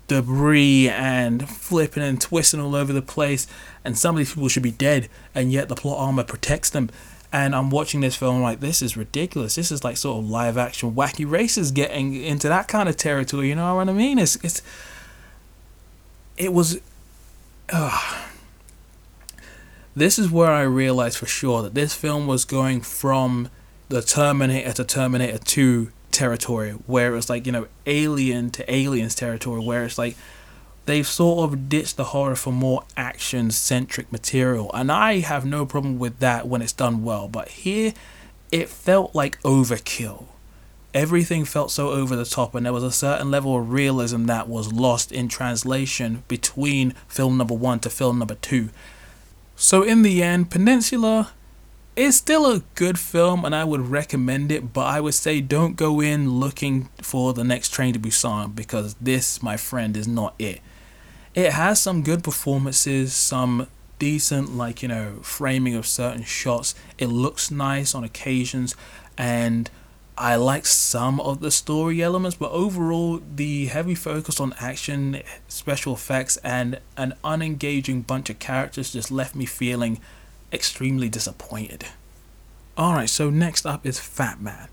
debris 0.07 0.89
and 0.89 1.47
flipping 1.49 2.03
and 2.03 2.19
twisting 2.19 2.59
all 2.59 2.75
over 2.75 2.93
the 2.93 3.01
place. 3.01 3.47
And 3.83 3.97
some 3.97 4.15
of 4.15 4.19
these 4.19 4.33
people 4.33 4.49
should 4.49 4.63
be 4.63 4.71
dead, 4.71 5.09
and 5.35 5.51
yet 5.51 5.69
the 5.69 5.75
plot 5.75 5.99
armor 5.99 6.23
protects 6.23 6.69
them. 6.69 6.89
And 7.31 7.55
I'm 7.55 7.69
watching 7.71 8.01
this 8.01 8.15
film 8.15 8.41
like 8.41 8.59
this 8.59 8.81
is 8.81 8.95
ridiculous. 8.95 9.55
This 9.55 9.71
is 9.71 9.83
like 9.83 9.97
sort 9.97 10.19
of 10.19 10.29
live 10.29 10.57
action 10.57 10.93
wacky 10.93 11.29
races 11.29 11.71
getting 11.71 12.13
into 12.13 12.47
that 12.47 12.67
kind 12.67 12.87
of 12.87 12.95
territory. 12.95 13.49
You 13.49 13.55
know 13.55 13.75
what 13.75 13.89
I 13.89 13.93
mean? 13.93 14.19
It's 14.19 14.35
it's 14.43 14.61
it 16.37 16.53
was. 16.53 16.79
Uh, 17.71 18.27
this 19.95 20.17
is 20.17 20.29
where 20.29 20.51
I 20.51 20.61
realized 20.61 21.17
for 21.17 21.25
sure 21.25 21.61
that 21.61 21.73
this 21.73 21.93
film 21.95 22.27
was 22.27 22.45
going 22.45 22.81
from 22.81 23.49
the 23.89 24.01
Terminator 24.01 24.73
to 24.73 24.83
Terminator 24.83 25.37
2 25.37 25.91
territory 26.13 26.71
where 26.85 27.15
it's 27.15 27.29
like 27.29 27.45
you 27.45 27.51
know 27.51 27.67
alien 27.85 28.49
to 28.51 28.73
aliens 28.73 29.15
territory 29.15 29.61
where 29.61 29.83
it's 29.83 29.97
like 29.97 30.15
they've 30.85 31.07
sort 31.07 31.49
of 31.49 31.69
ditched 31.69 31.97
the 31.97 32.05
horror 32.05 32.35
for 32.35 32.51
more 32.51 32.83
action 32.95 33.51
centric 33.51 34.11
material. 34.11 34.71
And 34.73 34.91
i 34.91 35.19
have 35.19 35.45
no 35.45 35.65
problem 35.65 35.99
with 35.99 36.19
that 36.19 36.47
when 36.47 36.61
it's 36.61 36.73
done 36.73 37.03
well 37.03 37.27
but 37.27 37.49
here 37.49 37.93
it 38.51 38.69
felt 38.69 39.15
like 39.15 39.41
overkill. 39.41 40.25
Everything 40.93 41.43
felt 41.43 41.71
so 41.71 41.89
over 41.89 42.15
the 42.15 42.23
top 42.23 42.53
and 42.53 42.65
there 42.65 42.73
was 42.73 42.83
a 42.83 42.91
certain 42.91 43.31
level 43.31 43.57
of 43.57 43.71
realism 43.71 44.25
that 44.25 44.47
was 44.47 44.71
lost 44.71 45.11
in 45.11 45.27
translation 45.27 46.23
between 46.27 46.91
film 47.07 47.35
number 47.37 47.55
one 47.55 47.79
to 47.79 47.89
film 47.89 48.19
number 48.19 48.35
two. 48.35 48.69
So 49.55 49.81
in 49.81 50.03
the 50.03 50.21
end 50.21 50.51
peninsula 50.51 51.31
it's 51.95 52.17
still 52.17 52.51
a 52.51 52.63
good 52.75 52.97
film 52.97 53.45
and 53.45 53.55
I 53.55 53.63
would 53.63 53.89
recommend 53.89 54.51
it, 54.51 54.73
but 54.73 54.85
I 54.85 54.99
would 54.99 55.13
say 55.13 55.41
don't 55.41 55.75
go 55.75 56.01
in 56.01 56.39
looking 56.39 56.89
for 57.01 57.33
the 57.33 57.43
next 57.43 57.69
train 57.69 57.93
to 57.93 57.99
Busan 57.99 58.55
because 58.55 58.95
this, 58.95 59.43
my 59.43 59.57
friend, 59.57 59.95
is 59.95 60.07
not 60.07 60.33
it. 60.39 60.61
It 61.35 61.53
has 61.53 61.81
some 61.81 62.03
good 62.03 62.23
performances, 62.23 63.13
some 63.13 63.67
decent, 63.99 64.55
like, 64.55 64.81
you 64.81 64.87
know, 64.87 65.19
framing 65.21 65.75
of 65.75 65.87
certain 65.87 66.23
shots. 66.23 66.75
It 66.97 67.07
looks 67.07 67.49
nice 67.49 67.95
on 67.95 68.03
occasions, 68.03 68.75
and 69.17 69.69
I 70.17 70.35
like 70.35 70.65
some 70.65 71.19
of 71.19 71.39
the 71.39 71.49
story 71.49 72.03
elements, 72.03 72.37
but 72.37 72.51
overall, 72.51 73.19
the 73.35 73.67
heavy 73.67 73.95
focus 73.95 74.39
on 74.39 74.53
action, 74.59 75.21
special 75.47 75.93
effects, 75.93 76.37
and 76.37 76.79
an 76.97 77.13
unengaging 77.23 78.05
bunch 78.05 78.29
of 78.29 78.37
characters 78.39 78.93
just 78.93 79.09
left 79.09 79.35
me 79.35 79.45
feeling 79.45 79.99
extremely 80.53 81.09
disappointed. 81.09 81.85
Alright, 82.77 83.09
so 83.09 83.29
next 83.29 83.65
up 83.65 83.85
is 83.85 83.99
Fat 83.99 84.41
Man. 84.41 84.67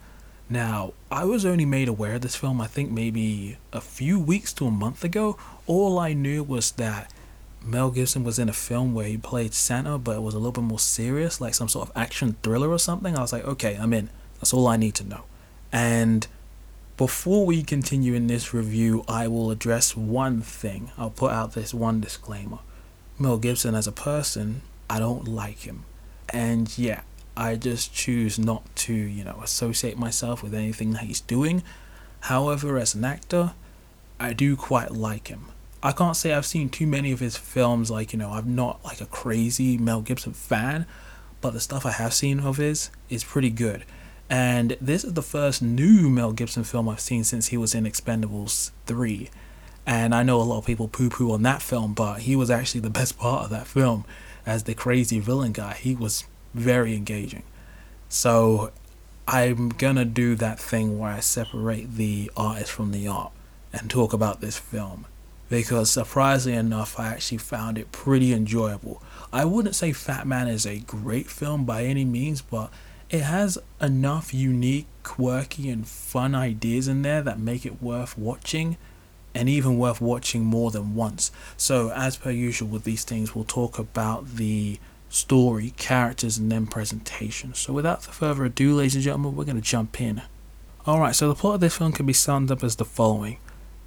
Now, 0.49 0.95
I 1.11 1.25
was 1.25 1.45
only 1.47 1.65
made 1.65 1.89
aware 1.89 2.15
of 2.15 2.23
this 2.23 2.37
film, 2.37 2.61
I 2.61 2.67
think 2.67 2.91
maybe 2.91 3.57
a 3.73 3.81
few 3.81 4.19
weeks 4.19 4.53
to 4.55 4.67
a 4.67 4.71
month 4.71 5.05
ago. 5.05 5.39
All 5.67 5.99
I 5.99 6.13
knew 6.13 6.43
was 6.43 6.73
that 6.73 7.13
Mel 7.63 7.91
Gibson 7.91 8.25
was 8.25 8.39
in 8.39 8.49
a 8.49 8.53
film 8.53 8.95
where 8.95 9.07
he 9.07 9.17
played 9.17 9.55
Santa, 9.55 9.99
but 9.99 10.17
it 10.17 10.23
was 10.23 10.35
a 10.35 10.39
little 10.39 10.53
bit 10.53 10.65
more 10.65 10.79
serious, 10.79 11.41
like 11.41 11.55
some 11.55 11.69
sort 11.69 11.89
of 11.89 11.97
action 11.97 12.37
thriller 12.43 12.71
or 12.71 12.79
something. 12.79 13.17
I 13.17 13.21
was 13.21 13.33
like, 13.33 13.45
okay, 13.45 13.77
I'm 13.77 13.93
in. 13.93 14.09
That's 14.39 14.53
all 14.53 14.67
I 14.67 14.77
need 14.77 14.95
to 14.97 15.05
know. 15.05 15.25
And 15.71 16.27
before 16.97 17.47
we 17.47 17.63
continue 17.63 18.15
in 18.15 18.27
this 18.27 18.53
review, 18.53 19.05
I 19.07 19.29
will 19.29 19.51
address 19.51 19.97
one 19.97 20.41
thing. 20.41 20.91
I'll 20.99 21.11
put 21.11 21.33
out 21.33 21.53
this 21.53 21.73
one 21.73 22.01
disclaimer. 22.01 22.59
Mel 23.19 23.39
Gibson 23.39 23.75
as 23.75 23.87
a 23.87 23.93
person 23.93 24.63
I 24.91 24.99
don't 24.99 25.29
like 25.29 25.61
him. 25.61 25.85
And 26.31 26.77
yeah, 26.77 27.03
I 27.37 27.55
just 27.55 27.95
choose 27.95 28.41
not 28.41 28.65
to, 28.77 28.93
you 28.93 29.23
know, 29.23 29.39
associate 29.43 29.97
myself 29.97 30.43
with 30.43 30.53
anything 30.53 30.91
that 30.93 31.03
he's 31.05 31.21
doing. 31.21 31.63
However, 32.23 32.77
as 32.77 32.97
an 32.97 33.05
actor, 33.05 33.53
I 34.19 34.33
do 34.33 34.57
quite 34.57 34.91
like 34.91 35.29
him. 35.29 35.47
I 35.81 35.93
can't 35.93 36.17
say 36.17 36.35
I've 36.35 36.45
seen 36.45 36.69
too 36.69 36.89
many 36.89 37.13
of 37.13 37.21
his 37.21 37.37
films, 37.37 37.89
like, 37.89 38.13
you 38.13 38.19
know, 38.19 38.33
I'm 38.33 38.57
not 38.57 38.85
like 38.85 39.01
a 39.01 39.07
crazy 39.07 39.79
Mel 39.79 40.03
Gibson 40.03 40.33
fan, 40.33 40.87
but 41.41 41.53
the 41.53 41.61
stuff 41.61 41.87
I 41.87 41.93
have 41.93 42.13
seen 42.13 42.41
of 42.41 42.57
his 42.57 42.91
is 43.09 43.23
pretty 43.23 43.51
good. 43.51 43.85
And 44.29 44.77
this 44.81 45.05
is 45.05 45.15
the 45.15 45.23
first 45.23 45.63
new 45.63 46.11
Mel 46.11 46.33
Gibson 46.33 46.65
film 46.65 46.89
I've 46.89 47.01
seen 47.01 47.23
since 47.23 47.47
he 47.47 47.57
was 47.57 47.77
in 47.77 47.85
Expendables 47.85 48.73
3. 48.87 49.31
And 49.87 50.17
I 50.17 50.25
know 50.25 50.41
a 50.41 50.43
lot 50.43 50.59
of 50.59 50.67
people 50.67 50.89
poo 50.89 51.11
poo 51.11 51.33
on 51.33 51.43
that 51.45 51.63
film, 51.63 51.95
but 51.95 52.23
he 52.23 52.35
was 52.35 52.51
actually 52.51 52.81
the 52.81 52.91
best 53.01 53.17
part 53.17 53.45
of 53.45 53.51
that 53.51 53.69
film 53.69 54.05
as 54.47 54.65
the 54.65 54.75
crazy 54.75 55.21
villain 55.21 55.53
guy. 55.53 55.75
He 55.75 55.95
was 55.95 56.25
very 56.55 56.95
engaging. 56.95 57.43
So 58.09 58.73
I'm 59.29 59.69
gonna 59.71 60.05
do 60.05 60.35
that 60.37 60.59
thing 60.59 60.99
where 60.99 61.13
I 61.13 61.21
separate 61.21 61.97
the 61.97 62.31
artist 62.37 62.73
from 62.73 62.93
the 62.93 63.07
art 63.07 63.33
and 63.73 63.89
talk 63.89 64.13
about 64.13 64.41
this 64.41 64.59
film 64.59 65.07
because 65.51 65.91
surprisingly 65.91 66.57
enough, 66.57 66.99
I 66.99 67.09
actually 67.09 67.39
found 67.39 67.77
it 67.77 67.93
pretty 67.93 68.33
enjoyable. 68.33 69.03
I 69.33 69.45
wouldn't 69.45 69.75
say 69.75 69.93
Fat 69.93 70.27
Man 70.27 70.49
is 70.49 70.65
a 70.65 70.79
great 70.79 71.29
film 71.29 71.65
by 71.65 71.85
any 71.85 72.05
means, 72.05 72.41
but 72.41 72.71
it 73.11 73.23
has 73.23 73.59
enough 73.81 74.33
unique, 74.33 74.87
quirky, 75.03 75.69
and 75.69 75.87
fun 75.87 76.35
ideas 76.35 76.87
in 76.87 77.03
there 77.03 77.21
that 77.23 77.41
make 77.41 77.67
it 77.67 77.83
worth 77.83 78.17
watching 78.17 78.77
and 79.35 79.49
even 79.49 79.79
worth 79.79 80.01
watching 80.01 80.45
more 80.45 80.71
than 80.71 80.95
once. 80.95 81.31
So, 81.57 81.91
as 81.91 82.17
per 82.17 82.31
usual 82.31 82.69
with 82.69 82.85
these 82.85 83.05
things, 83.05 83.35
we'll 83.35 83.45
talk 83.45 83.79
about 83.79 84.37
the 84.37 84.79
story, 85.09 85.71
characters, 85.77 86.39
and 86.39 86.51
then 86.51 86.67
presentation. 86.67 87.55
So, 87.55 87.73
without 87.73 88.03
further 88.03 88.45
ado, 88.45 88.75
ladies 88.75 88.95
and 88.95 89.05
gentlemen, 89.05 89.37
we're 89.37 89.45
going 89.45 89.57
to 89.57 89.63
jump 89.63 90.01
in. 90.01 90.23
Alright, 90.89 91.15
so 91.15 91.29
the 91.29 91.35
plot 91.35 91.57
of 91.57 91.61
this 91.61 91.77
film 91.77 91.93
can 91.93 92.07
be 92.07 92.15
summed 92.15 92.51
up 92.51 92.65
as 92.65 92.77
the 92.77 92.87
following 92.87 93.37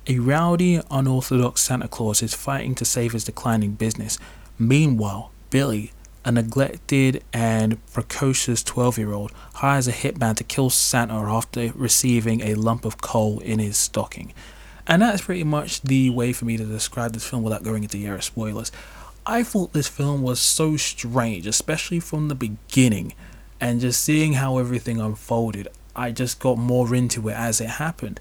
A 0.05 0.19
rowdy, 0.19 0.79
unorthodox 0.91 1.61
Santa 1.61 1.87
Claus 1.87 2.21
is 2.21 2.35
fighting 2.35 2.75
to 2.75 2.85
save 2.85 3.13
his 3.13 3.23
declining 3.23 3.73
business. 3.73 4.19
Meanwhile, 4.59 5.31
Billy, 5.49 5.91
a 6.23 6.31
neglected 6.31 7.23
and 7.33 7.83
precocious 7.87 8.63
12 8.63 8.97
year 8.99 9.11
old, 9.11 9.31
hires 9.55 9.87
a 9.87 9.91
hitman 9.91 10.35
to 10.35 10.43
kill 10.43 10.69
Santa 10.69 11.15
after 11.15 11.71
receiving 11.73 12.41
a 12.41 12.55
lump 12.55 12.85
of 12.85 13.01
coal 13.01 13.39
in 13.39 13.59
his 13.59 13.75
stocking. 13.75 14.33
And 14.85 15.01
that's 15.01 15.21
pretty 15.21 15.43
much 15.43 15.81
the 15.81 16.09
way 16.09 16.33
for 16.33 16.45
me 16.45 16.57
to 16.57 16.65
describe 16.65 17.13
this 17.13 17.27
film 17.27 17.43
without 17.43 17.63
going 17.63 17.83
into 17.83 17.97
the 17.97 18.05
of 18.07 18.23
spoilers. 18.23 18.71
I 19.25 19.43
thought 19.43 19.71
this 19.71 19.87
film 19.87 20.21
was 20.21 20.39
so 20.39 20.75
strange, 20.75 21.47
especially 21.47 22.01
from 22.01 22.27
the 22.27 22.35
beginning, 22.35 23.13
and 23.61 23.79
just 23.79 24.01
seeing 24.01 24.33
how 24.33 24.57
everything 24.57 24.99
unfolded, 24.99 25.69
I 25.95 26.11
just 26.11 26.39
got 26.39 26.57
more 26.57 26.93
into 26.93 27.29
it 27.29 27.33
as 27.33 27.61
it 27.61 27.69
happened. 27.69 28.19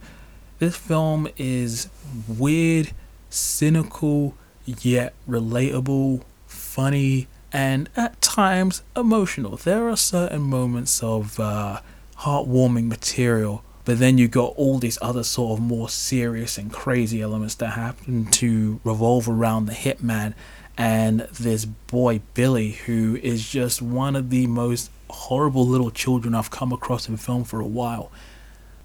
This 0.60 0.76
film 0.76 1.26
is 1.36 1.88
weird, 2.28 2.92
cynical, 3.30 4.34
yet 4.64 5.14
relatable, 5.28 6.22
funny, 6.46 7.26
and 7.52 7.88
at 7.96 8.20
times 8.20 8.82
emotional. 8.94 9.56
There 9.56 9.88
are 9.88 9.96
certain 9.96 10.42
moments 10.42 11.02
of 11.02 11.40
uh, 11.40 11.80
heartwarming 12.18 12.86
material 12.86 13.64
but 13.84 13.98
then 13.98 14.18
you 14.18 14.28
got 14.28 14.54
all 14.56 14.78
these 14.78 14.98
other 15.02 15.24
sort 15.24 15.58
of 15.58 15.64
more 15.64 15.88
serious 15.88 16.56
and 16.58 16.72
crazy 16.72 17.20
elements 17.20 17.54
that 17.56 17.70
happen 17.70 18.26
to 18.26 18.80
revolve 18.84 19.28
around 19.28 19.66
the 19.66 19.72
hitman 19.72 20.34
and 20.78 21.20
this 21.32 21.64
boy 21.64 22.20
Billy, 22.34 22.72
who 22.72 23.18
is 23.22 23.48
just 23.48 23.82
one 23.82 24.16
of 24.16 24.30
the 24.30 24.46
most 24.46 24.90
horrible 25.10 25.66
little 25.66 25.90
children 25.90 26.34
I've 26.34 26.50
come 26.50 26.72
across 26.72 27.08
in 27.08 27.16
film 27.16 27.44
for 27.44 27.60
a 27.60 27.66
while. 27.66 28.10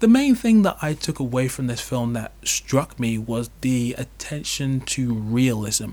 The 0.00 0.08
main 0.08 0.34
thing 0.34 0.62
that 0.62 0.76
I 0.80 0.94
took 0.94 1.18
away 1.18 1.48
from 1.48 1.66
this 1.66 1.80
film 1.80 2.12
that 2.12 2.32
struck 2.44 3.00
me 3.00 3.18
was 3.18 3.50
the 3.62 3.94
attention 3.98 4.80
to 4.82 5.12
realism. 5.12 5.92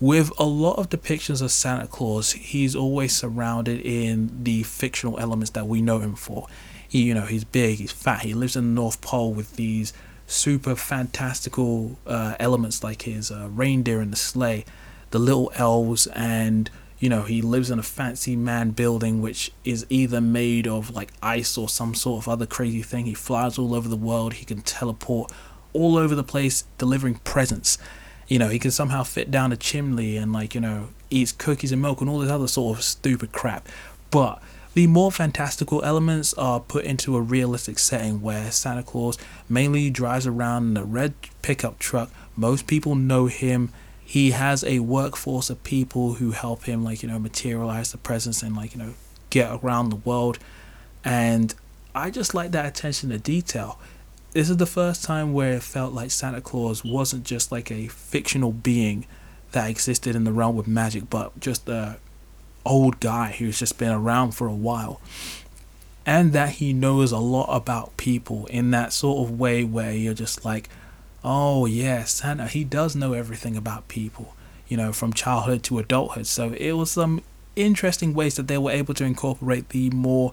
With 0.00 0.32
a 0.38 0.44
lot 0.44 0.78
of 0.78 0.88
depictions 0.88 1.42
of 1.42 1.50
Santa 1.50 1.86
Claus, 1.86 2.32
he's 2.32 2.74
always 2.74 3.14
surrounded 3.14 3.80
in 3.80 4.44
the 4.44 4.62
fictional 4.62 5.18
elements 5.18 5.50
that 5.50 5.66
we 5.66 5.82
know 5.82 5.98
him 5.98 6.14
for. 6.14 6.46
He, 6.92 7.04
you 7.04 7.14
know, 7.14 7.24
he's 7.24 7.44
big, 7.44 7.78
he's 7.78 7.90
fat, 7.90 8.20
he 8.20 8.34
lives 8.34 8.54
in 8.54 8.74
the 8.74 8.80
North 8.82 9.00
Pole 9.00 9.32
with 9.32 9.56
these 9.56 9.94
super 10.26 10.76
fantastical 10.76 11.98
uh, 12.06 12.34
elements 12.38 12.84
like 12.84 13.00
his 13.00 13.30
uh, 13.30 13.48
reindeer 13.50 14.02
in 14.02 14.10
the 14.10 14.16
sleigh, 14.16 14.66
the 15.10 15.18
little 15.18 15.50
elves, 15.54 16.06
and 16.08 16.68
you 16.98 17.08
know, 17.08 17.22
he 17.22 17.40
lives 17.40 17.70
in 17.70 17.78
a 17.78 17.82
fancy 17.82 18.36
man 18.36 18.72
building 18.72 19.22
which 19.22 19.52
is 19.64 19.86
either 19.88 20.20
made 20.20 20.66
of 20.66 20.90
like 20.90 21.14
ice 21.22 21.56
or 21.56 21.66
some 21.66 21.94
sort 21.94 22.22
of 22.22 22.28
other 22.28 22.44
crazy 22.44 22.82
thing. 22.82 23.06
He 23.06 23.14
flies 23.14 23.56
all 23.56 23.74
over 23.74 23.88
the 23.88 23.96
world, 23.96 24.34
he 24.34 24.44
can 24.44 24.60
teleport 24.60 25.32
all 25.72 25.96
over 25.96 26.14
the 26.14 26.22
place 26.22 26.64
delivering 26.76 27.20
presents. 27.24 27.78
You 28.28 28.38
know, 28.38 28.48
he 28.48 28.58
can 28.58 28.70
somehow 28.70 29.02
fit 29.02 29.30
down 29.30 29.50
a 29.50 29.56
chimney 29.56 30.18
and 30.18 30.30
like, 30.30 30.54
you 30.54 30.60
know, 30.60 30.90
eats 31.08 31.32
cookies 31.32 31.72
and 31.72 31.80
milk 31.80 32.02
and 32.02 32.10
all 32.10 32.18
this 32.18 32.30
other 32.30 32.48
sort 32.48 32.76
of 32.76 32.84
stupid 32.84 33.32
crap. 33.32 33.66
But 34.10 34.42
The 34.74 34.86
more 34.86 35.12
fantastical 35.12 35.82
elements 35.84 36.32
are 36.34 36.58
put 36.58 36.84
into 36.84 37.14
a 37.14 37.20
realistic 37.20 37.78
setting 37.78 38.22
where 38.22 38.50
Santa 38.50 38.82
Claus 38.82 39.18
mainly 39.46 39.90
drives 39.90 40.26
around 40.26 40.70
in 40.70 40.76
a 40.78 40.84
red 40.84 41.12
pickup 41.42 41.78
truck. 41.78 42.10
Most 42.36 42.66
people 42.66 42.94
know 42.94 43.26
him. 43.26 43.70
He 44.02 44.30
has 44.30 44.64
a 44.64 44.78
workforce 44.78 45.50
of 45.50 45.62
people 45.62 46.14
who 46.14 46.30
help 46.30 46.64
him, 46.64 46.82
like, 46.82 47.02
you 47.02 47.08
know, 47.08 47.18
materialize 47.18 47.92
the 47.92 47.98
presents 47.98 48.42
and, 48.42 48.56
like, 48.56 48.72
you 48.72 48.78
know, 48.78 48.94
get 49.28 49.50
around 49.62 49.90
the 49.90 49.96
world. 49.96 50.38
And 51.04 51.54
I 51.94 52.10
just 52.10 52.32
like 52.32 52.52
that 52.52 52.64
attention 52.64 53.10
to 53.10 53.18
detail. 53.18 53.78
This 54.32 54.48
is 54.48 54.56
the 54.56 54.64
first 54.64 55.04
time 55.04 55.34
where 55.34 55.52
it 55.54 55.62
felt 55.62 55.92
like 55.92 56.10
Santa 56.10 56.40
Claus 56.40 56.82
wasn't 56.82 57.24
just 57.24 57.52
like 57.52 57.70
a 57.70 57.88
fictional 57.88 58.52
being 58.52 59.04
that 59.50 59.68
existed 59.68 60.16
in 60.16 60.24
the 60.24 60.32
realm 60.32 60.58
of 60.58 60.66
magic, 60.66 61.10
but 61.10 61.38
just 61.38 61.68
a 61.68 61.98
old 62.64 63.00
guy 63.00 63.32
who's 63.32 63.58
just 63.58 63.78
been 63.78 63.92
around 63.92 64.32
for 64.32 64.46
a 64.46 64.54
while. 64.54 65.00
And 66.04 66.32
that 66.32 66.50
he 66.50 66.72
knows 66.72 67.12
a 67.12 67.18
lot 67.18 67.46
about 67.54 67.96
people 67.96 68.46
in 68.46 68.72
that 68.72 68.92
sort 68.92 69.28
of 69.28 69.38
way 69.38 69.62
where 69.62 69.92
you're 69.92 70.14
just 70.14 70.44
like, 70.44 70.68
oh, 71.22 71.66
yeah, 71.66 72.04
Santa, 72.04 72.48
he 72.48 72.64
does 72.64 72.96
know 72.96 73.12
everything 73.12 73.56
about 73.56 73.86
people, 73.86 74.34
you 74.66 74.76
know, 74.76 74.92
from 74.92 75.12
childhood 75.12 75.62
to 75.64 75.78
adulthood. 75.78 76.26
So 76.26 76.52
it 76.54 76.72
was 76.72 76.90
some 76.90 77.22
interesting 77.54 78.14
ways 78.14 78.34
that 78.36 78.48
they 78.48 78.58
were 78.58 78.72
able 78.72 78.94
to 78.94 79.04
incorporate 79.04 79.68
the 79.68 79.90
more, 79.90 80.32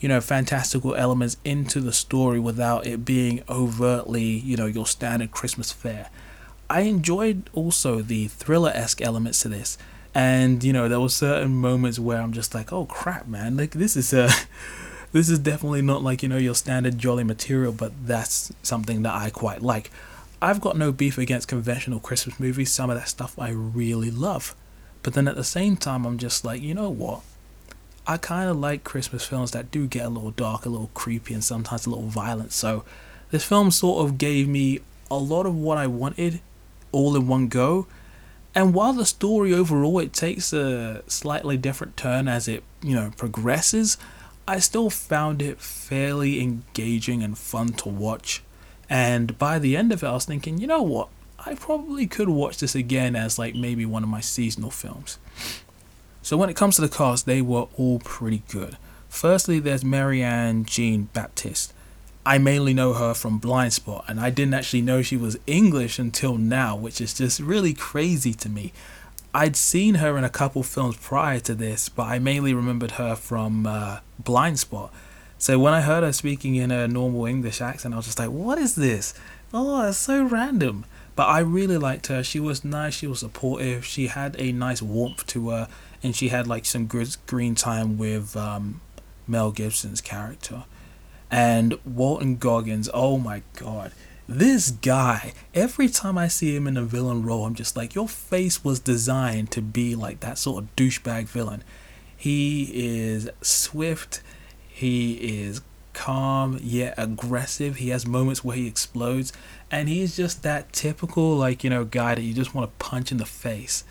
you 0.00 0.08
know, 0.08 0.22
fantastical 0.22 0.94
elements 0.94 1.36
into 1.44 1.80
the 1.80 1.92
story 1.92 2.40
without 2.40 2.86
it 2.86 3.04
being 3.04 3.42
overtly, 3.48 4.24
you 4.24 4.56
know, 4.56 4.66
your 4.66 4.86
standard 4.86 5.32
Christmas 5.32 5.70
fare. 5.70 6.08
I 6.70 6.82
enjoyed 6.82 7.50
also 7.52 8.00
the 8.00 8.28
thriller 8.28 8.70
esque 8.74 9.02
elements 9.02 9.40
to 9.40 9.48
this 9.48 9.76
and 10.14 10.62
you 10.62 10.72
know 10.72 10.88
there 10.88 11.00
were 11.00 11.08
certain 11.08 11.56
moments 11.56 11.98
where 11.98 12.20
i'm 12.20 12.32
just 12.32 12.54
like 12.54 12.72
oh 12.72 12.86
crap 12.86 13.26
man. 13.26 13.56
Like 13.56 13.72
this 13.72 13.96
is 13.96 14.12
a 14.12 14.30
this 15.12 15.28
is 15.28 15.38
definitely 15.38 15.82
not 15.82 16.02
like 16.02 16.22
you 16.22 16.28
know 16.28 16.36
your 16.36 16.54
standard 16.54 16.98
jolly 16.98 17.24
material 17.24 17.72
but 17.72 17.92
that's 18.06 18.52
something 18.62 19.02
that 19.02 19.14
i 19.14 19.30
quite 19.30 19.62
like. 19.62 19.90
I've 20.40 20.60
got 20.60 20.76
no 20.76 20.92
beef 20.92 21.18
against 21.18 21.48
conventional 21.48 22.00
christmas 22.00 22.38
movies. 22.38 22.72
Some 22.72 22.90
of 22.90 22.96
that 22.96 23.08
stuff 23.08 23.38
i 23.38 23.50
really 23.50 24.10
love. 24.10 24.54
But 25.02 25.14
then 25.14 25.28
at 25.28 25.36
the 25.36 25.44
same 25.44 25.76
time 25.76 26.06
i'm 26.06 26.18
just 26.18 26.44
like 26.44 26.62
you 26.62 26.74
know 26.74 26.90
what? 26.90 27.22
I 28.06 28.18
kind 28.18 28.50
of 28.50 28.56
like 28.58 28.84
christmas 28.84 29.26
films 29.26 29.50
that 29.52 29.70
do 29.70 29.86
get 29.86 30.06
a 30.06 30.10
little 30.10 30.30
dark 30.30 30.64
a 30.64 30.68
little 30.68 30.90
creepy 30.94 31.34
and 31.34 31.42
sometimes 31.42 31.86
a 31.86 31.90
little 31.90 32.06
violent. 32.06 32.52
So 32.52 32.84
this 33.30 33.44
film 33.44 33.70
sort 33.70 34.06
of 34.06 34.18
gave 34.18 34.46
me 34.46 34.80
a 35.10 35.16
lot 35.16 35.44
of 35.44 35.54
what 35.54 35.76
i 35.76 35.86
wanted 35.86 36.40
all 36.92 37.14
in 37.14 37.26
one 37.26 37.48
go 37.48 37.86
and 38.54 38.74
while 38.74 38.92
the 38.92 39.06
story 39.06 39.52
overall 39.52 39.98
it 39.98 40.12
takes 40.12 40.52
a 40.52 41.02
slightly 41.06 41.56
different 41.56 41.96
turn 41.96 42.28
as 42.28 42.46
it, 42.46 42.62
you 42.82 42.94
know, 42.94 43.10
progresses, 43.16 43.98
I 44.46 44.58
still 44.58 44.90
found 44.90 45.42
it 45.42 45.60
fairly 45.60 46.40
engaging 46.40 47.22
and 47.22 47.36
fun 47.36 47.68
to 47.74 47.88
watch. 47.88 48.42
And 48.88 49.38
by 49.38 49.58
the 49.58 49.76
end 49.76 49.90
of 49.92 50.02
it, 50.02 50.06
I 50.06 50.12
was 50.12 50.24
thinking, 50.26 50.58
you 50.58 50.66
know 50.66 50.82
what? 50.82 51.08
I 51.38 51.54
probably 51.54 52.06
could 52.06 52.28
watch 52.28 52.58
this 52.58 52.74
again 52.74 53.16
as 53.16 53.38
like 53.38 53.54
maybe 53.54 53.84
one 53.84 54.02
of 54.02 54.08
my 54.08 54.20
seasonal 54.20 54.70
films. 54.70 55.18
So 56.22 56.36
when 56.36 56.48
it 56.48 56.56
comes 56.56 56.76
to 56.76 56.82
the 56.82 56.88
cast, 56.88 57.26
they 57.26 57.42
were 57.42 57.68
all 57.76 57.98
pretty 57.98 58.42
good. 58.48 58.76
Firstly, 59.08 59.58
there's 59.58 59.84
Marianne 59.84 60.64
Jean 60.64 61.08
Baptiste. 61.12 61.72
I 62.26 62.38
mainly 62.38 62.72
know 62.72 62.94
her 62.94 63.12
from 63.12 63.38
Blind 63.38 63.74
Spot, 63.74 64.04
and 64.08 64.18
I 64.18 64.30
didn't 64.30 64.54
actually 64.54 64.80
know 64.80 65.02
she 65.02 65.16
was 65.16 65.38
English 65.46 65.98
until 65.98 66.38
now, 66.38 66.74
which 66.74 67.00
is 67.00 67.12
just 67.12 67.38
really 67.38 67.74
crazy 67.74 68.32
to 68.34 68.48
me. 68.48 68.72
I'd 69.34 69.56
seen 69.56 69.96
her 69.96 70.16
in 70.16 70.24
a 70.24 70.30
couple 70.30 70.62
films 70.62 70.96
prior 70.96 71.40
to 71.40 71.54
this, 71.54 71.90
but 71.90 72.04
I 72.04 72.18
mainly 72.18 72.54
remembered 72.54 72.92
her 72.92 73.14
from 73.14 73.66
uh, 73.66 73.98
Blindspot. 74.22 74.90
So 75.36 75.58
when 75.58 75.74
I 75.74 75.82
heard 75.82 76.02
her 76.02 76.12
speaking 76.12 76.54
in 76.54 76.70
a 76.70 76.88
normal 76.88 77.26
English 77.26 77.60
accent, 77.60 77.92
I 77.92 77.98
was 77.98 78.06
just 78.06 78.18
like, 78.18 78.30
what 78.30 78.58
is 78.58 78.74
this? 78.74 79.12
Oh, 79.52 79.82
that's 79.82 79.98
so 79.98 80.24
random. 80.24 80.86
But 81.16 81.24
I 81.24 81.40
really 81.40 81.76
liked 81.76 82.06
her. 82.06 82.22
She 82.22 82.40
was 82.40 82.64
nice, 82.64 82.94
she 82.94 83.06
was 83.06 83.20
supportive, 83.20 83.84
she 83.84 84.06
had 84.06 84.34
a 84.38 84.50
nice 84.50 84.80
warmth 84.80 85.26
to 85.26 85.50
her, 85.50 85.68
and 86.02 86.16
she 86.16 86.28
had 86.28 86.46
like 86.46 86.64
some 86.64 86.86
good 86.86 87.08
screen 87.08 87.54
time 87.54 87.98
with 87.98 88.34
um, 88.36 88.80
Mel 89.26 89.52
Gibson's 89.52 90.00
character. 90.00 90.64
And 91.30 91.78
Walton 91.84 92.36
Goggins, 92.36 92.88
oh 92.94 93.18
my 93.18 93.42
god. 93.56 93.92
This 94.26 94.70
guy, 94.70 95.34
every 95.52 95.88
time 95.88 96.16
I 96.16 96.28
see 96.28 96.56
him 96.56 96.66
in 96.66 96.76
a 96.76 96.82
villain 96.82 97.22
role, 97.22 97.44
I'm 97.44 97.54
just 97.54 97.76
like, 97.76 97.94
your 97.94 98.08
face 98.08 98.64
was 98.64 98.80
designed 98.80 99.50
to 99.50 99.60
be 99.60 99.94
like 99.94 100.20
that 100.20 100.38
sort 100.38 100.64
of 100.64 100.76
douchebag 100.76 101.24
villain. 101.26 101.62
He 102.16 102.70
is 102.72 103.28
swift, 103.42 104.22
he 104.66 105.14
is 105.14 105.60
calm 105.92 106.58
yet 106.62 106.94
aggressive. 106.96 107.76
He 107.76 107.90
has 107.90 108.06
moments 108.06 108.42
where 108.42 108.56
he 108.56 108.66
explodes, 108.66 109.32
and 109.70 109.88
he's 109.88 110.16
just 110.16 110.42
that 110.42 110.72
typical, 110.72 111.36
like, 111.36 111.62
you 111.62 111.70
know, 111.70 111.84
guy 111.84 112.14
that 112.14 112.22
you 112.22 112.34
just 112.34 112.54
want 112.54 112.70
to 112.70 112.84
punch 112.84 113.12
in 113.12 113.18
the 113.18 113.26
face. 113.26 113.84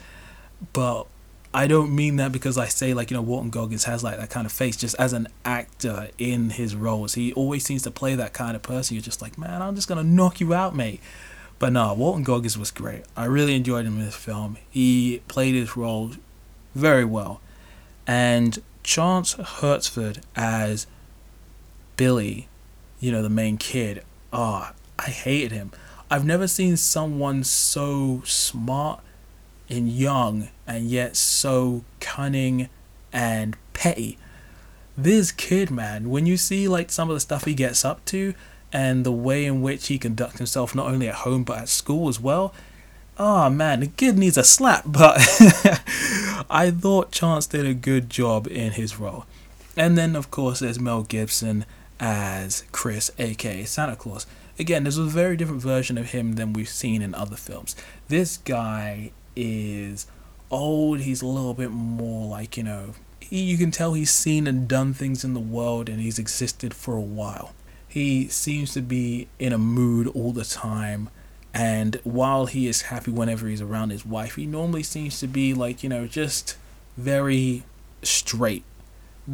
But 0.73 1.05
I 1.53 1.67
don't 1.67 1.95
mean 1.95 2.15
that 2.15 2.31
because 2.31 2.57
I 2.57 2.67
say 2.67 2.93
like 2.93 3.11
you 3.11 3.17
know 3.17 3.21
Walton 3.21 3.51
Goggins 3.51 3.83
has 3.83 4.03
like 4.03 4.17
that 4.17 4.31
kind 4.31 4.45
of 4.45 4.51
face 4.51 4.75
just 4.75 4.95
as 4.97 5.13
an 5.13 5.27
actor 5.45 6.09
in 6.17 6.49
his 6.49 6.75
roles. 6.75 7.13
He 7.13 7.31
always 7.33 7.63
seems 7.63 7.83
to 7.83 7.91
play 7.91 8.15
that 8.15 8.33
kind 8.33 8.55
of 8.55 8.63
person. 8.63 8.95
You're 8.95 9.03
just 9.03 9.21
like, 9.21 9.37
man, 9.37 9.61
I'm 9.61 9.75
just 9.75 9.87
gonna 9.87 10.03
knock 10.03 10.39
you 10.39 10.53
out, 10.53 10.75
mate. 10.75 10.99
But 11.59 11.71
no, 11.73 11.93
Walton 11.93 12.23
Goggins 12.23 12.57
was 12.57 12.71
great. 12.71 13.03
I 13.15 13.25
really 13.25 13.55
enjoyed 13.55 13.85
him 13.85 13.99
in 13.99 14.05
this 14.05 14.15
film. 14.15 14.57
He 14.69 15.21
played 15.27 15.53
his 15.53 15.77
role 15.77 16.11
very 16.73 17.05
well, 17.05 17.39
and 18.07 18.61
Chance 18.81 19.35
Hurstfield 19.35 20.21
as 20.35 20.87
Billy, 21.97 22.47
you 22.99 23.11
know 23.11 23.21
the 23.21 23.29
main 23.29 23.57
kid. 23.57 24.03
Ah, 24.31 24.73
oh, 24.73 24.75
I 24.97 25.09
hated 25.11 25.51
him. 25.51 25.71
I've 26.09 26.25
never 26.25 26.47
seen 26.47 26.77
someone 26.77 27.43
so 27.43 28.23
smart 28.25 29.01
and 29.77 29.89
young 29.89 30.49
and 30.67 30.89
yet 30.89 31.15
so 31.15 31.83
cunning 31.99 32.69
and 33.11 33.55
petty. 33.73 34.17
This 34.97 35.31
kid, 35.31 35.71
man, 35.71 36.09
when 36.09 36.25
you 36.25 36.37
see 36.37 36.67
like 36.67 36.91
some 36.91 37.09
of 37.09 37.15
the 37.15 37.19
stuff 37.19 37.45
he 37.45 37.53
gets 37.53 37.83
up 37.83 38.03
to 38.05 38.33
and 38.71 39.05
the 39.05 39.11
way 39.11 39.45
in 39.45 39.61
which 39.61 39.87
he 39.87 39.97
conducts 39.97 40.37
himself 40.37 40.75
not 40.75 40.87
only 40.87 41.07
at 41.07 41.15
home 41.15 41.43
but 41.43 41.57
at 41.59 41.69
school 41.69 42.09
as 42.09 42.19
well, 42.19 42.53
oh 43.17 43.49
man, 43.49 43.79
the 43.79 43.87
kid 43.87 44.17
needs 44.17 44.37
a 44.37 44.43
slap. 44.43 44.83
But 44.85 45.17
I 46.49 46.71
thought 46.71 47.11
Chance 47.11 47.47
did 47.47 47.65
a 47.65 47.73
good 47.73 48.09
job 48.09 48.47
in 48.47 48.73
his 48.73 48.99
role. 48.99 49.25
And 49.75 49.97
then, 49.97 50.15
of 50.15 50.29
course, 50.29 50.59
there's 50.59 50.79
Mel 50.79 51.03
Gibson 51.03 51.65
as 51.99 52.63
Chris, 52.71 53.11
aka 53.17 53.63
Santa 53.65 53.95
Claus. 53.95 54.27
Again, 54.59 54.83
this 54.83 54.97
was 54.97 55.07
a 55.07 55.17
very 55.17 55.35
different 55.35 55.61
version 55.61 55.97
of 55.97 56.11
him 56.11 56.33
than 56.33 56.53
we've 56.53 56.69
seen 56.69 57.01
in 57.01 57.15
other 57.15 57.35
films. 57.35 57.75
This 58.07 58.37
guy 58.37 59.11
is 59.35 60.07
old. 60.51 61.01
He's 61.01 61.21
a 61.21 61.27
little 61.27 61.53
bit 61.53 61.71
more 61.71 62.27
like, 62.27 62.57
you 62.57 62.63
know, 62.63 62.93
you 63.29 63.57
can 63.57 63.71
tell 63.71 63.93
he's 63.93 64.11
seen 64.11 64.47
and 64.47 64.67
done 64.67 64.93
things 64.93 65.23
in 65.23 65.33
the 65.33 65.39
world 65.39 65.89
and 65.89 65.99
he's 65.99 66.19
existed 66.19 66.73
for 66.73 66.95
a 66.95 67.01
while. 67.01 67.53
He 67.87 68.27
seems 68.27 68.73
to 68.73 68.81
be 68.81 69.27
in 69.39 69.53
a 69.53 69.57
mood 69.57 70.07
all 70.07 70.31
the 70.31 70.45
time. 70.45 71.09
And 71.53 71.99
while 72.03 72.47
he 72.47 72.67
is 72.67 72.83
happy 72.83 73.11
whenever 73.11 73.47
he's 73.47 73.61
around 73.61 73.91
his 73.91 74.05
wife, 74.05 74.35
he 74.35 74.45
normally 74.45 74.83
seems 74.83 75.19
to 75.19 75.27
be 75.27 75.53
like, 75.53 75.83
you 75.83 75.89
know, 75.89 76.07
just 76.07 76.57
very 76.97 77.63
straight. 78.01 78.63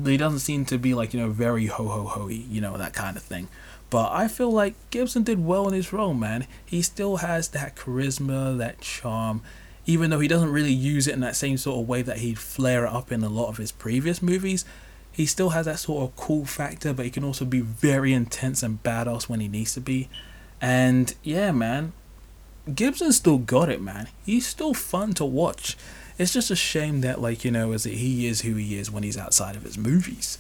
He 0.04 0.18
doesn't 0.18 0.40
seem 0.40 0.66
to 0.66 0.78
be 0.78 0.94
like, 0.94 1.14
you 1.14 1.20
know, 1.20 1.30
very 1.30 1.68
ho 1.68 1.88
ho 1.88 2.04
hoey, 2.04 2.36
you 2.36 2.62
know, 2.62 2.78
that 2.78 2.94
kind 2.94 3.18
of 3.18 3.24
thing. 3.24 3.48
But 3.90 4.12
I 4.12 4.28
feel 4.28 4.52
like 4.52 4.76
Gibson 4.92 5.24
did 5.24 5.44
well 5.44 5.68
in 5.68 5.74
his 5.74 5.92
role, 5.92 6.14
man. 6.14 6.46
He 6.64 6.82
still 6.82 7.18
has 7.18 7.48
that 7.50 7.76
charisma, 7.76 8.58
that 8.58 8.82
charm, 8.82 9.42
even 9.89 10.12
though 10.12 10.19
he 10.19 10.28
doesn't 10.28 10.52
really 10.52 10.71
use 10.71 11.08
it 11.08 11.15
in 11.15 11.19
that 11.21 11.36
same 11.36 11.58
sort 11.58 11.80
of 11.80 11.89
way 11.89 12.04
that 12.04 12.19
he'd 12.19 12.38
flare 12.38 12.86
it 12.86 12.93
up 12.93 13.12
in 13.12 13.23
a 13.23 13.28
lot 13.28 13.47
of 13.49 13.58
his 13.58 13.71
previous 13.71 14.21
movies, 14.21 14.63
he 15.12 15.25
still 15.25 15.49
has 15.49 15.65
that 15.65 15.80
sort 15.80 16.04
of 16.04 16.15
cool 16.15 16.45
factor, 16.45 16.93
but 16.93 17.06
he 17.06 17.12
can 17.12 17.23
also 17.23 17.43
be 17.43 17.62
very 17.62 18.13
intense 18.13 18.62
and 18.62 18.84
badass 18.84 19.28
when 19.28 19.39
he 19.39 19.47
needs 19.47 19.73
to 19.73 19.82
be. 19.82 20.08
And 20.62 21.15
yeah, 21.23 21.52
man, 21.52 21.93
Gibson 22.75 23.12
still 23.12 23.39
got 23.39 23.67
it, 23.67 23.82
man. 23.82 24.10
He's 24.23 24.45
still 24.45 24.75
fun 24.75 25.13
to 25.13 25.25
watch. 25.25 25.75
It's 26.19 26.34
just 26.34 26.52
a 26.52 26.56
shame 26.56 27.02
that, 27.02 27.19
like, 27.19 27.43
you 27.43 27.49
know, 27.49 27.71
as 27.71 27.86
he 27.86 28.28
is 28.28 28.41
who 28.41 28.54
he 28.54 28.78
is 28.78 28.91
when 28.91 29.02
he's 29.02 29.17
outside 29.17 29.56
of 29.56 29.63
his 29.63 29.75
movies. 29.75 30.38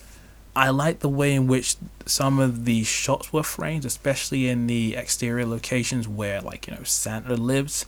I 0.55 0.69
like 0.69 0.99
the 0.99 1.09
way 1.09 1.33
in 1.33 1.47
which 1.47 1.75
some 2.05 2.37
of 2.37 2.65
the 2.65 2.83
shots 2.83 3.33
were 3.33 3.41
framed, 3.41 3.83
especially 3.83 4.47
in 4.47 4.67
the 4.67 4.95
exterior 4.95 5.47
locations 5.47 6.07
where, 6.07 6.39
like, 6.39 6.67
you 6.67 6.75
know, 6.75 6.83
Santa 6.83 7.35
lives 7.35 7.87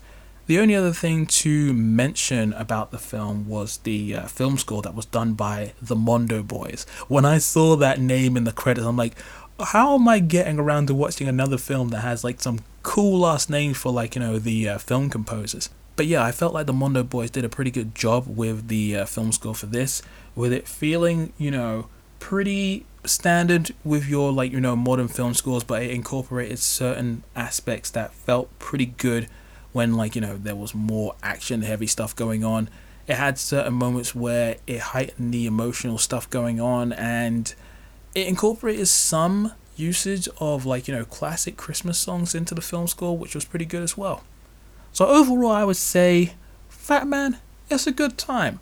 the 0.52 0.60
only 0.60 0.76
other 0.76 0.92
thing 0.92 1.26
to 1.26 1.72
mention 1.72 2.52
about 2.52 2.92
the 2.92 2.98
film 2.98 3.48
was 3.48 3.78
the 3.78 4.14
uh, 4.14 4.28
film 4.28 4.58
score 4.58 4.82
that 4.82 4.94
was 4.94 5.06
done 5.06 5.32
by 5.32 5.72
the 5.82 5.96
Mondo 5.96 6.44
Boys. 6.44 6.86
When 7.08 7.24
I 7.24 7.38
saw 7.38 7.78
that 7.78 8.02
name 8.02 8.36
in 8.36 8.44
the 8.44 8.52
credits, 8.52 8.86
I'm 8.86 8.98
like, 8.98 9.16
how 9.58 9.96
am 9.96 10.10
I 10.10 10.20
getting 10.20 10.60
around 10.60 10.88
to 10.88 10.94
watching 10.94 11.30
another 11.30 11.58
film 11.58 11.88
that 11.92 12.02
has 12.02 12.26
like 12.26 12.42
some 12.42 12.60
cool 12.84 13.20
last 13.20 13.50
names 13.50 13.78
for 13.78 13.94
like, 13.94 14.14
you 14.14 14.20
know, 14.20 14.40
the 14.40 14.68
uh, 14.68 14.78
film 14.78 15.10
composers? 15.10 15.70
But 15.96 16.08
yeah, 16.08 16.22
I 16.22 16.34
felt 16.34 16.54
like 16.54 16.66
the 16.66 16.74
Mondo 16.74 17.04
Boys 17.04 17.32
did 17.32 17.46
a 17.46 17.50
pretty 17.50 17.72
good 17.72 17.96
job 17.96 18.26
with 18.28 18.68
the 18.68 18.98
uh, 18.98 19.06
film 19.06 19.32
score 19.32 19.56
for 19.56 19.68
this, 19.68 20.02
with 20.36 20.52
it 20.52 20.68
feeling, 20.68 21.32
you 21.38 21.52
know, 21.52 21.88
pretty 22.20 22.86
standard 23.06 23.74
with 23.86 24.06
your 24.06 24.34
like 24.34 24.52
you 24.52 24.60
know 24.60 24.76
modern 24.76 25.08
film 25.08 25.34
scores 25.34 25.64
but 25.64 25.82
it 25.82 25.90
incorporated 25.90 26.60
certain 26.60 27.24
aspects 27.36 27.90
that 27.90 28.14
felt 28.14 28.48
pretty 28.60 28.86
good 28.86 29.28
when 29.72 29.96
like 29.96 30.16
you 30.16 30.22
know 30.22 30.38
there 30.38 30.56
was 30.56 30.74
more 30.76 31.16
action 31.24 31.62
heavy 31.62 31.88
stuff 31.88 32.16
going 32.16 32.44
on. 32.44 32.70
It 33.08 33.16
had 33.16 33.38
certain 33.38 33.74
moments 33.74 34.14
where 34.14 34.58
it 34.68 34.80
heightened 34.80 35.34
the 35.34 35.46
emotional 35.46 35.98
stuff 35.98 36.30
going 36.30 36.62
on 36.62 36.94
and 36.94 37.54
it 38.14 38.28
incorporated 38.28 38.88
some 38.88 39.54
usage 39.76 40.28
of 40.40 40.66
like 40.66 40.88
you 40.88 40.94
know 40.94 41.06
classic 41.06 41.58
christmas 41.58 41.98
songs 41.98 42.36
into 42.36 42.54
the 42.54 42.62
film 42.62 42.86
score 42.86 43.18
which 43.18 43.34
was 43.34 43.46
pretty 43.46 43.66
good 43.66 43.84
as 43.84 43.98
well. 43.98 44.24
So 44.94 45.08
overall 45.08 45.52
i 45.52 45.64
would 45.64 45.78
say 45.78 46.34
fat 46.70 47.08
man 47.08 47.38
it's 47.72 47.88
a 47.88 47.92
good 47.92 48.18
time. 48.18 48.60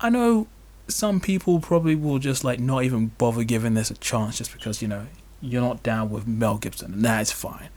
I 0.00 0.08
know 0.08 0.46
some 0.88 1.20
people 1.20 1.60
probably 1.60 1.94
will 1.94 2.18
just 2.18 2.44
like 2.44 2.60
not 2.60 2.84
even 2.84 3.08
bother 3.18 3.44
giving 3.44 3.74
this 3.74 3.90
a 3.90 3.94
chance 3.94 4.38
just 4.38 4.52
because 4.52 4.80
you 4.80 4.88
know 4.88 5.06
you're 5.40 5.62
not 5.62 5.82
down 5.82 6.10
with 6.10 6.26
Mel 6.26 6.58
Gibson, 6.58 6.94
and 6.94 7.04
that's 7.04 7.32
fine. 7.32 7.68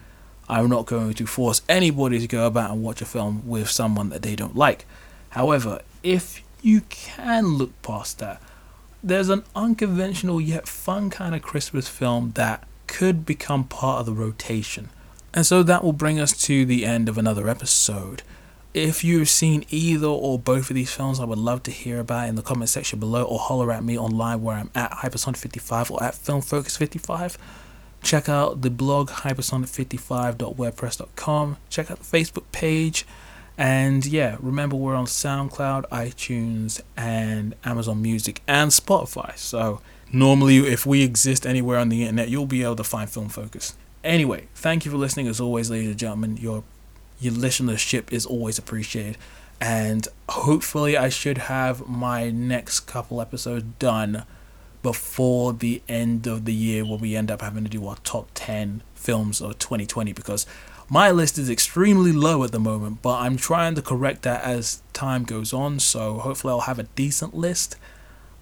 I'm 0.47 0.69
not 0.69 0.85
going 0.85 1.13
to 1.13 1.25
force 1.25 1.61
anybody 1.67 2.19
to 2.19 2.27
go 2.27 2.45
about 2.45 2.71
and 2.71 2.83
watch 2.83 3.01
a 3.01 3.05
film 3.05 3.47
with 3.47 3.69
someone 3.69 4.09
that 4.09 4.21
they 4.21 4.35
don't 4.35 4.55
like. 4.55 4.85
However, 5.29 5.81
if 6.03 6.43
you 6.61 6.81
can 6.81 7.55
look 7.55 7.81
past 7.81 8.19
that, 8.19 8.41
there's 9.03 9.29
an 9.29 9.43
unconventional 9.55 10.39
yet 10.41 10.67
fun 10.67 11.09
kind 11.09 11.35
of 11.35 11.41
Christmas 11.41 11.87
film 11.87 12.31
that 12.35 12.67
could 12.87 13.25
become 13.25 13.63
part 13.63 13.99
of 13.99 14.05
the 14.05 14.13
rotation. 14.13 14.89
And 15.33 15.45
so 15.45 15.63
that 15.63 15.83
will 15.83 15.93
bring 15.93 16.19
us 16.19 16.31
to 16.43 16.65
the 16.65 16.85
end 16.85 17.09
of 17.09 17.17
another 17.17 17.49
episode. 17.49 18.23
If 18.73 19.03
you've 19.03 19.29
seen 19.29 19.65
either 19.69 20.07
or 20.07 20.39
both 20.39 20.69
of 20.69 20.75
these 20.75 20.93
films, 20.93 21.19
I 21.19 21.25
would 21.25 21.37
love 21.37 21.63
to 21.63 21.71
hear 21.71 21.99
about 21.99 22.29
in 22.29 22.35
the 22.35 22.41
comment 22.41 22.69
section 22.69 22.99
below 22.99 23.23
or 23.23 23.39
holler 23.39 23.71
at 23.71 23.83
me 23.83 23.97
online 23.97 24.41
where 24.41 24.57
I'm 24.57 24.71
at 24.75 24.91
Hypersonic55 24.91 25.91
or 25.91 26.03
at 26.03 26.13
FilmFocus55. 26.13 27.37
Check 28.05 28.29
out 28.29 28.61
the 28.61 28.69
blog 28.69 29.09
hypersonic55.wordpress.com. 29.09 31.57
Check 31.69 31.89
out 31.89 31.97
the 31.97 32.05
Facebook 32.05 32.43
page. 32.51 33.03
And 33.57 34.05
yeah, 34.05 34.37
remember 34.39 34.75
we're 34.75 34.93
on 34.93 35.07
SoundCloud, 35.07 35.89
iTunes, 35.89 36.81
and 36.95 37.55
Amazon 37.63 38.03
Music 38.03 38.43
and 38.47 38.69
Spotify. 38.69 39.35
So 39.35 39.81
normally, 40.13 40.57
if 40.57 40.85
we 40.85 41.01
exist 41.01 41.47
anywhere 41.47 41.79
on 41.79 41.89
the 41.89 42.03
internet, 42.03 42.29
you'll 42.29 42.45
be 42.45 42.61
able 42.61 42.75
to 42.75 42.83
find 42.83 43.09
Film 43.09 43.29
Focus. 43.29 43.75
Anyway, 44.03 44.49
thank 44.53 44.85
you 44.85 44.91
for 44.91 44.97
listening. 44.97 45.27
As 45.27 45.41
always, 45.41 45.71
ladies 45.71 45.89
and 45.89 45.97
gentlemen, 45.97 46.37
your 46.37 46.63
your 47.19 47.33
listenership 47.33 48.13
is 48.13 48.27
always 48.27 48.59
appreciated. 48.59 49.17
And 49.59 50.07
hopefully, 50.29 50.95
I 50.95 51.09
should 51.09 51.39
have 51.39 51.87
my 51.87 52.29
next 52.29 52.81
couple 52.81 53.19
episodes 53.19 53.65
done 53.79 54.25
before 54.85 55.51
the 55.51 55.81
end 55.89 56.27
of 56.27 56.45
the 56.45 56.53
year 56.53 56.85
where 56.85 56.99
we 56.99 57.15
end 57.15 57.31
up 57.31 57.41
having 57.41 57.63
to 57.63 57.69
do 57.71 57.87
our 57.87 57.95
top 58.03 58.29
10 58.35 58.83
films 58.93 59.41
of 59.41 59.57
2020 59.57 60.13
because 60.13 60.45
my 60.91 61.09
list 61.09 61.39
is 61.39 61.49
extremely 61.49 62.11
low 62.11 62.43
at 62.43 62.51
the 62.51 62.59
moment, 62.59 63.01
but 63.01 63.15
I'm 63.15 63.35
trying 63.35 63.73
to 63.73 63.81
correct 63.81 64.21
that 64.21 64.43
as 64.43 64.83
time 64.93 65.23
goes 65.23 65.53
on. 65.53 65.79
So 65.79 66.19
hopefully, 66.19 66.51
I'll 66.51 66.59
have 66.59 66.77
a 66.77 66.83
decent 66.83 67.33
list. 67.33 67.77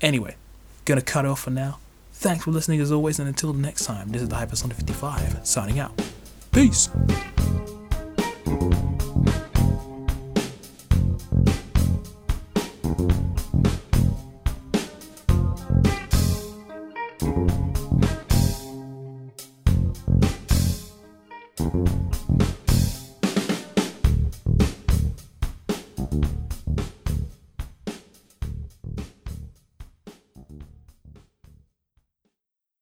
Anyway, 0.02 0.36
gonna 0.84 1.02
cut 1.02 1.26
off 1.26 1.40
for 1.44 1.50
now. 1.50 1.80
Thanks 2.12 2.44
for 2.44 2.52
listening 2.52 2.82
as 2.82 2.92
always, 2.92 3.20
and 3.20 3.30
until 3.30 3.54
next 3.54 3.86
time, 3.86 4.10
this 4.10 4.22
is 4.22 4.28
the 4.28 4.36
Hypersonic 4.36 4.74
55 4.74 5.48
signing 5.48 5.80
out. 5.80 5.98
Peace. 6.52 6.90